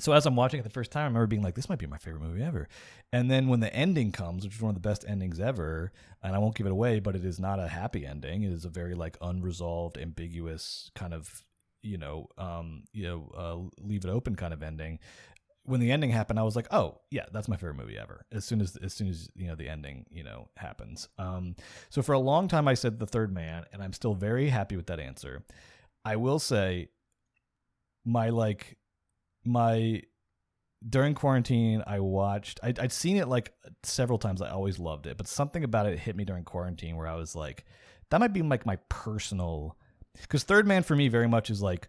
[0.00, 1.86] so as I'm watching it the first time I remember being like this might be
[1.86, 2.68] my favorite movie ever.
[3.12, 5.92] And then when the ending comes which is one of the best endings ever
[6.22, 8.42] and I won't give it away but it is not a happy ending.
[8.42, 11.44] It is a very like unresolved ambiguous kind of
[11.84, 14.98] you know um you know uh, leave it open kind of ending
[15.64, 18.44] when the ending happened, I was like, "Oh, yeah, that's my favorite movie ever." As
[18.44, 21.08] soon as as soon as you know the ending, you know, happens.
[21.18, 21.56] Um,
[21.90, 24.76] so for a long time, I said The Third Man, and I'm still very happy
[24.76, 25.44] with that answer.
[26.04, 26.88] I will say,
[28.04, 28.76] my like,
[29.44, 30.02] my
[30.88, 32.58] during quarantine, I watched.
[32.62, 33.52] I, I'd seen it like
[33.82, 34.42] several times.
[34.42, 37.36] I always loved it, but something about it hit me during quarantine where I was
[37.36, 37.64] like,
[38.10, 39.76] that might be like my personal.
[40.20, 41.88] Because Third Man for me very much is like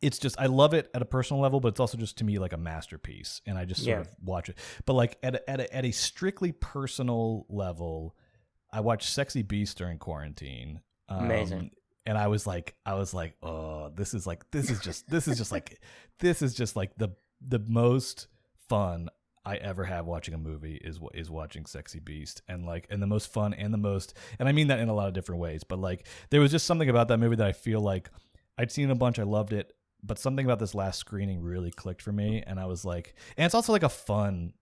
[0.00, 2.38] it's just I love it at a personal level, but it's also just to me
[2.38, 4.00] like a masterpiece, and I just sort Yeah.
[4.02, 4.58] of watch it.
[4.86, 8.16] But like at a, at a, at a strictly personal level,
[8.72, 10.80] I watched Sexy Beast during quarantine.
[11.08, 11.70] Um, Amazing.
[12.06, 15.28] And I was like, I was like, oh, this is like, this is just, this
[15.28, 15.80] is just like,
[16.20, 17.10] this is just like the
[17.46, 18.28] the most
[18.68, 19.08] fun
[19.44, 23.06] I ever have watching a movie is is watching Sexy Beast and like and the
[23.06, 25.64] most fun and the most and I mean that in a lot of different ways
[25.64, 28.10] but like there was just something about that movie that I feel like
[28.58, 29.72] I'd seen a bunch I loved it
[30.02, 33.44] but something about this last screening really clicked for me and I was like and
[33.46, 34.52] it's also like a fun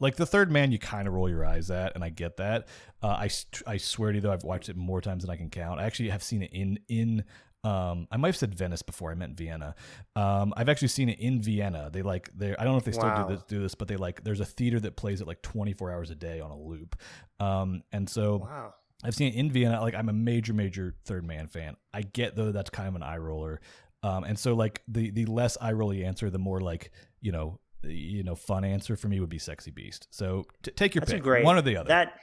[0.00, 2.68] like the third man you kind of roll your eyes at and I get that
[3.02, 3.30] uh, I
[3.66, 5.84] I swear to you though I've watched it more times than I can count I
[5.84, 7.24] actually have seen it in in
[7.62, 9.10] um, I might have said Venice before.
[9.10, 9.74] I meant Vienna.
[10.16, 11.90] Um, I've actually seen it in Vienna.
[11.92, 12.56] They like they.
[12.56, 13.28] I don't know if they still Wow.
[13.28, 14.24] do this, do this, but they like.
[14.24, 16.96] There's a theater that plays it like 24 hours a day on a loop.
[17.38, 18.76] Um, and so Wow.
[19.04, 19.78] I've seen it in Vienna.
[19.82, 21.76] Like I'm a major, major Third Man fan.
[21.92, 23.60] I get though that's kind of an eye roller.
[24.02, 26.90] Um, and so like the the less eye rolly answer, the more like
[27.20, 30.06] you know you know fun answer for me would be Sexy Beast.
[30.10, 31.88] So t- take your That's pick, great one or the other.
[31.88, 32.14] That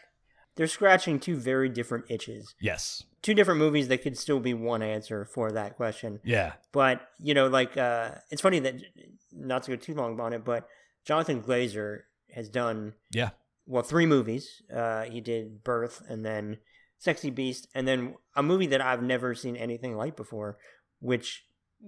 [0.55, 2.55] they're scratching two very different itches.
[2.59, 3.03] yes.
[3.23, 6.19] Two different movies that could still be one answer for that question.
[6.23, 6.53] Yeah.
[6.71, 8.75] But you know, like uh, it's funny that
[9.33, 10.67] not to go too long on it, but
[11.05, 12.01] Jonathan Glazer
[12.33, 13.31] has done Yeah.
[13.65, 14.61] well three movies.
[14.73, 16.57] Uh, he did Birth and then
[16.99, 20.57] Sexy Beast, and then a movie that I've never seen anything like before,
[20.99, 21.43] which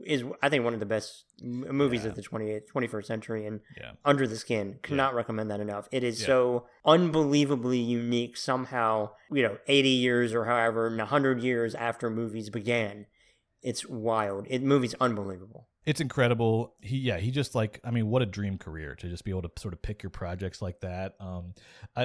[0.05, 2.09] is I think one of the best m- movies Yeah.
[2.09, 3.93] of the 28th, 21st century, and Yeah.
[4.05, 4.79] Under the Skin.
[4.83, 5.87] Cannot recommend that enough.
[5.91, 6.27] It is Yeah.
[6.27, 8.37] so unbelievably unique.
[8.37, 13.07] Somehow, you know, 80 years or however, 100 years after movies began,
[13.63, 14.45] it's wild.
[14.49, 15.68] It movie's unbelievable.
[15.86, 16.75] It's incredible.
[16.82, 19.41] He yeah, he just like I mean, what a dream career to just be able
[19.43, 21.15] to sort of pick your projects like that.
[21.19, 21.53] Um,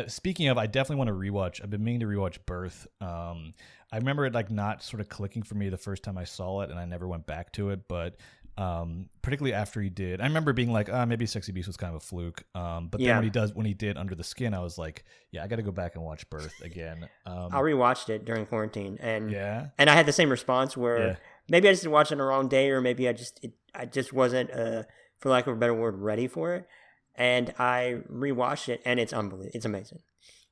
[0.07, 1.63] speaking of, I definitely want to rewatch.
[1.63, 2.87] I've been meaning to rewatch Birth.
[3.01, 3.53] Um,
[3.93, 6.63] I remember it like not sort of clicking for me the first time I saw
[6.63, 7.87] it, and I never went back to it.
[7.89, 8.17] But
[8.57, 11.91] um, particularly after he did, I remember being like, ah, maybe Sexy Beast was kind
[11.95, 12.45] of a fluke.
[12.55, 13.17] Um, but then Yeah.
[13.17, 15.57] when he does, when he did Under the Skin, I was like, yeah, I got
[15.57, 17.09] to go back and watch Birth again.
[17.27, 21.09] Um, I rewatched it during quarantine, and yeah, and I had the same response where
[21.09, 21.17] Yeah.
[21.49, 23.87] maybe I just watched it on the wrong day, or maybe I just it, I
[23.87, 24.85] just wasn't, uh,
[25.19, 26.67] for lack of a better word, ready for it.
[27.15, 29.53] And I rewatched it, and it's unbelievable.
[29.55, 30.01] It's amazing.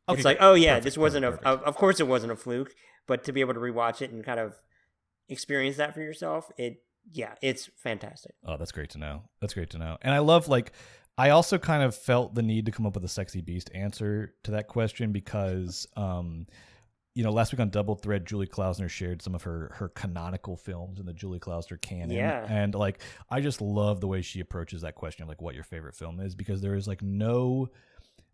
[0.09, 1.49] Okay, it's like, oh yeah, perfect, this wasn't perfect, a.
[1.49, 2.73] Of, of course, it wasn't a fluke,
[3.07, 4.55] but to be able to rewatch it and kind of
[5.29, 8.35] experience that for yourself, it yeah, it's fantastic.
[8.47, 9.23] Oh, that's great to know.
[9.41, 9.99] That's great to know.
[10.03, 10.73] And I love like
[11.19, 14.35] I also kind of felt the need to come up with a sexy beast answer
[14.45, 16.47] to that question because um
[17.15, 20.57] you know, last week on Double Threat, Julie Klausner shared some of her her canonical
[20.57, 22.11] films in the Julie Klausner canon.
[22.11, 22.47] Yeah.
[22.49, 23.01] And like
[23.31, 26.21] I just love the way she approaches that question of like what your favorite film
[26.21, 27.69] is because there is like no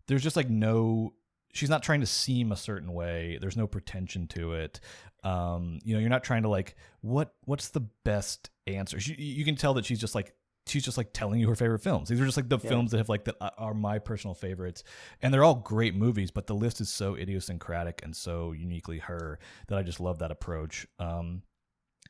[0.07, 1.13] there's just like no
[1.53, 3.37] she's not trying to seem a certain way.
[3.41, 4.79] There's no pretension to it.
[5.23, 8.99] Um, you know, you're not trying to like what what's the best answer.
[8.99, 10.33] She, you can tell that she's just like
[10.69, 12.09] she's just like telling you her favorite films.
[12.09, 12.69] These are just like the Yeah.
[12.69, 14.83] films that have like that are my personal favorites,
[15.21, 16.31] and they're all great movies.
[16.31, 20.31] But the list is so idiosyncratic and so uniquely her that I just love that
[20.31, 20.87] approach.
[20.99, 21.41] Um,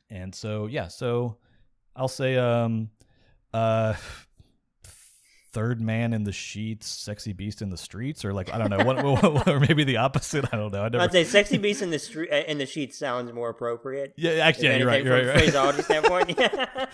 [0.08, 1.38] and so yeah, so
[1.96, 2.90] I'll say um,
[3.52, 3.94] uh,
[5.52, 8.84] third man in the sheets, sexy beast in the streets, or like I don't know
[8.84, 10.44] what, what- or maybe the opposite.
[10.52, 10.82] I don't know.
[10.82, 11.04] I never.
[11.04, 14.14] I'd say "sexy beast in the street" uh, in the sheet sounds more appropriate.
[14.16, 15.04] yeah, actually, yeah, you're right.
[15.04, 15.26] You're right.
[15.26, 15.38] right.
[15.38, 16.30] phraseology standpoint.
[16.40, 16.86] Yeah.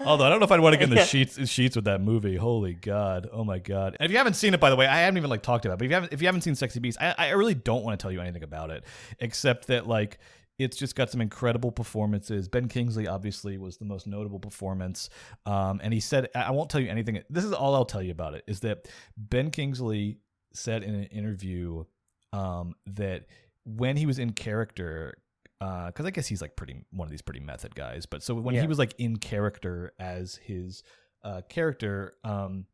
[0.00, 2.00] Although I don't know if I'd want to get in the sheets sheets with that
[2.00, 2.36] movie.
[2.36, 3.28] Holy God!
[3.32, 3.96] Oh my God!
[3.98, 5.74] And if you haven't seen it, by the way, I haven't even like talked about.
[5.74, 5.78] it.
[5.78, 7.98] But if you haven't, if you haven't seen Sexy Beast, I, I really don't want
[7.98, 8.84] to tell you anything about it,
[9.18, 10.18] except that like
[10.58, 12.48] it's just got some incredible performances.
[12.48, 15.10] Ben Kingsley obviously was the most notable performance,
[15.46, 17.20] um, and he said, I won't tell you anything.
[17.30, 18.44] This is all I'll tell you about it.
[18.46, 20.18] Is that Ben Kingsley
[20.52, 21.84] said in an interview
[22.32, 23.26] um, that
[23.64, 25.16] when he was in character
[25.60, 28.04] because I guess he's like pretty one of these pretty method guys.
[28.06, 28.60] But so when Yeah.
[28.60, 30.82] he was like in character as his
[31.22, 32.66] uh, character, um,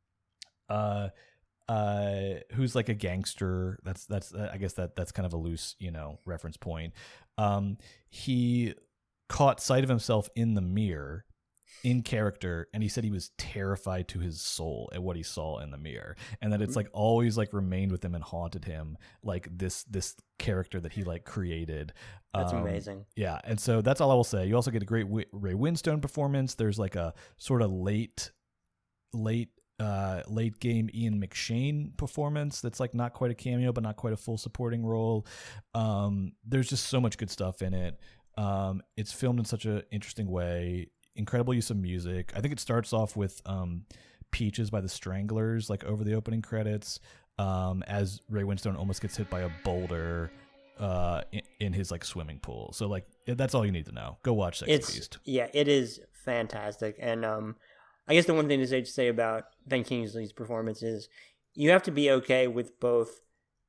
[0.68, 1.10] uh,
[1.70, 3.78] uh, who's like a gangster.
[3.84, 6.92] That's that's uh, I guess that that's kind of a loose you know reference point.
[7.38, 8.74] Um, he
[9.28, 11.24] caught sight of himself in the mirror
[11.84, 15.58] in character and he said he was terrified to his soul at what he saw
[15.60, 18.98] in the mirror and that it's like always like remained with him and haunted him
[19.22, 21.92] like this this character that he like created
[22.34, 23.06] That's Um, amazing.
[23.16, 24.46] yeah, and so that's all I will say.
[24.46, 26.54] You also get a great Wi- Ray Winstone performance.
[26.54, 28.32] There's like a sort of late,
[29.14, 29.48] late,
[29.80, 34.12] uh, late game Ian McShane performance that's like not quite a cameo, but not quite
[34.12, 35.26] a full supporting role.
[35.74, 37.98] Um, there's just so much good stuff in it.
[38.36, 40.88] Um, it's filmed in such an interesting way.
[41.16, 42.32] Incredible use of music.
[42.36, 43.84] I think it starts off with um,
[44.30, 47.00] "Peaches" by the Stranglers, like over the opening credits.
[47.38, 50.30] Um, as Ray Winstone almost gets hit by a boulder
[50.78, 54.16] uh in, in his like swimming pool so like that's all you need to know
[54.22, 56.96] go watch sex it's beast yeah, it is fantastic.
[57.00, 57.56] And um,
[58.10, 61.08] I guess the one thing to say to say about Ben Kingsley's performance is
[61.54, 63.20] you have to be okay with both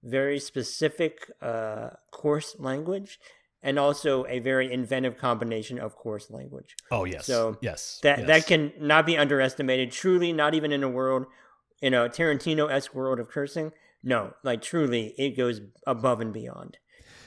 [0.04, 3.20] very specific uh, coarse language
[3.62, 6.76] and also a very inventive combination of coarse language.
[6.90, 8.28] oh yes So, yes That yes.
[8.28, 9.92] that can not be underestimated.
[9.92, 11.28] Truly, not even in a world
[11.80, 13.72] in a Tarantino esque world of cursing.
[14.04, 16.78] No, like truly, it goes above and beyond.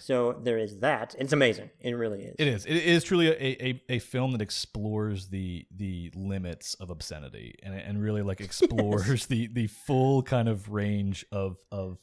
[0.05, 1.15] So there is that.
[1.19, 1.71] It's amazing.
[1.81, 2.37] It really is.
[2.39, 6.91] it is it is truly a, a, a film that explores the the limits of
[6.91, 11.97] obscenity and and really like explores the the full kind of range of of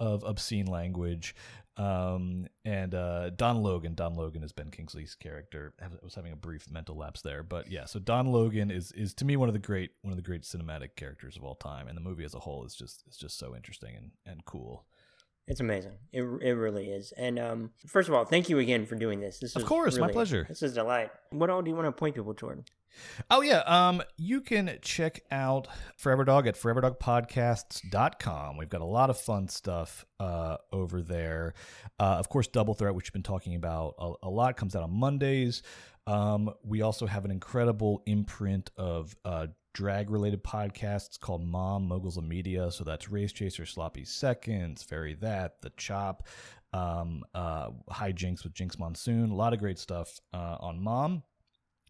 [0.00, 1.36] of obscene language
[1.76, 6.36] um and uh don logan don logan is ben kingsley's character i was having a
[6.36, 9.52] brief mental lapse there but yeah so don logan is is to me one of
[9.52, 12.34] the great one of the great cinematic characters of all time and the movie as
[12.34, 14.86] a whole is just is just so interesting and and cool
[15.46, 15.92] It's amazing.
[16.12, 17.12] It it really is.
[17.12, 19.40] And um, first of all, thank you again for doing this.
[19.40, 20.46] This Of course, my pleasure.
[20.48, 21.10] This is a delight.
[21.30, 22.64] What all do you want to point people toward?
[23.30, 28.56] Oh yeah, um you can check out Forever Dog at foreverdogpodcasts.com.
[28.56, 31.54] We've got a lot of fun stuff uh over there.
[31.98, 34.82] Uh of course Double Threat which we've been talking about a, a lot comes out
[34.82, 35.62] on Mondays.
[36.06, 42.16] Um we also have an incredible imprint of uh drag related podcasts called Mom Moguls
[42.16, 42.70] of Media.
[42.70, 46.26] So that's Race Chaser, Sloppy Seconds, Fairy That, The Chop,
[46.72, 49.30] um, uh, Hijinks with Jinkx Monsoon.
[49.30, 51.22] A lot of great stuff uh, on Mom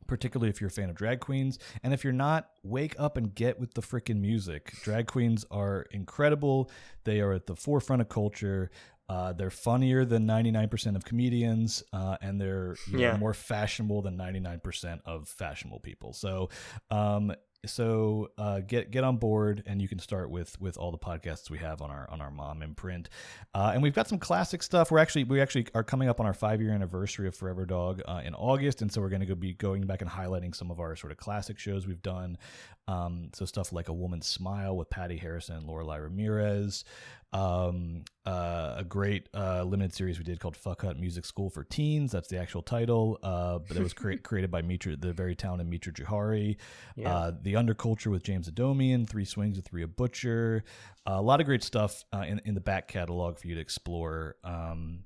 [0.07, 1.59] particularly if you're a fan of drag queens.
[1.82, 4.74] And if you're not, wake up and get with the freaking music.
[4.82, 6.70] Drag queens are incredible.
[7.05, 8.70] They are at the forefront of culture.
[9.09, 14.16] Uh, they're funnier than 99% of comedians, uh, and they're you know, more fashionable than
[14.16, 16.14] 99% of fashionable people.
[16.14, 16.49] So,
[16.91, 17.32] um,
[17.67, 21.51] so uh, get get on board, and you can start with with all the podcasts
[21.51, 23.09] we have on our on our mom imprint,
[23.55, 24.91] uh, and we've got some classic stuff.
[24.91, 28.03] We're actually we actually are coming up on our five year anniversary of Forever Dog
[28.07, 30.71] uh, in August, and so we're going to go be going back and highlighting some
[30.71, 32.39] of our sort of classic shows we've done.
[32.87, 36.85] Um, so stuff like A Woman's Smile with Patti Harrison and Lorelei Ramirez.
[37.35, 41.64] Um, uh, a great uh, limited series we did called Fuck Hut Music School for
[41.64, 42.12] Teens.
[42.12, 43.18] That's the actual title.
[43.24, 46.57] Uh, but it was cre- created by Mitra, the very talented Mitra Jouhari.
[46.95, 47.12] Yeah.
[47.12, 49.09] Uh, the Underculture with James Adomian.
[49.09, 50.62] Three Swings with Rhea Butcher.
[51.07, 53.61] Uh, a lot of great stuff uh, in, in the back catalog for you to
[53.61, 54.37] explore.
[54.45, 55.01] Um,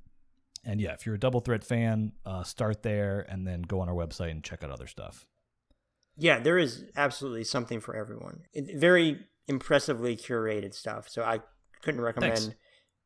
[0.66, 3.88] and yeah, if you're a Double Threat fan, uh, start there and then go on
[3.88, 5.26] our website and check out other stuff.
[6.18, 8.42] Yeah, there is absolutely something for everyone.
[8.52, 11.08] It, very impressively curated stuff.
[11.08, 11.40] So I
[11.82, 12.54] couldn't recommend Thanks.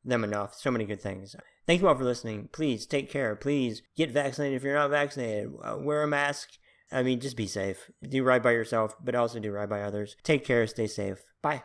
[0.04, 0.54] them enough.
[0.54, 1.36] So many good things.
[1.66, 2.48] Thank you all for listening.
[2.52, 3.36] Please take care.
[3.36, 5.52] Please get vaccinated if you're not vaccinated.
[5.62, 6.50] Uh, wear a mask.
[6.90, 7.90] I mean, just be safe.
[8.06, 10.16] Do right by yourself, but also do right by others.
[10.22, 10.66] Take care.
[10.66, 11.24] Stay safe.
[11.40, 11.62] Bye.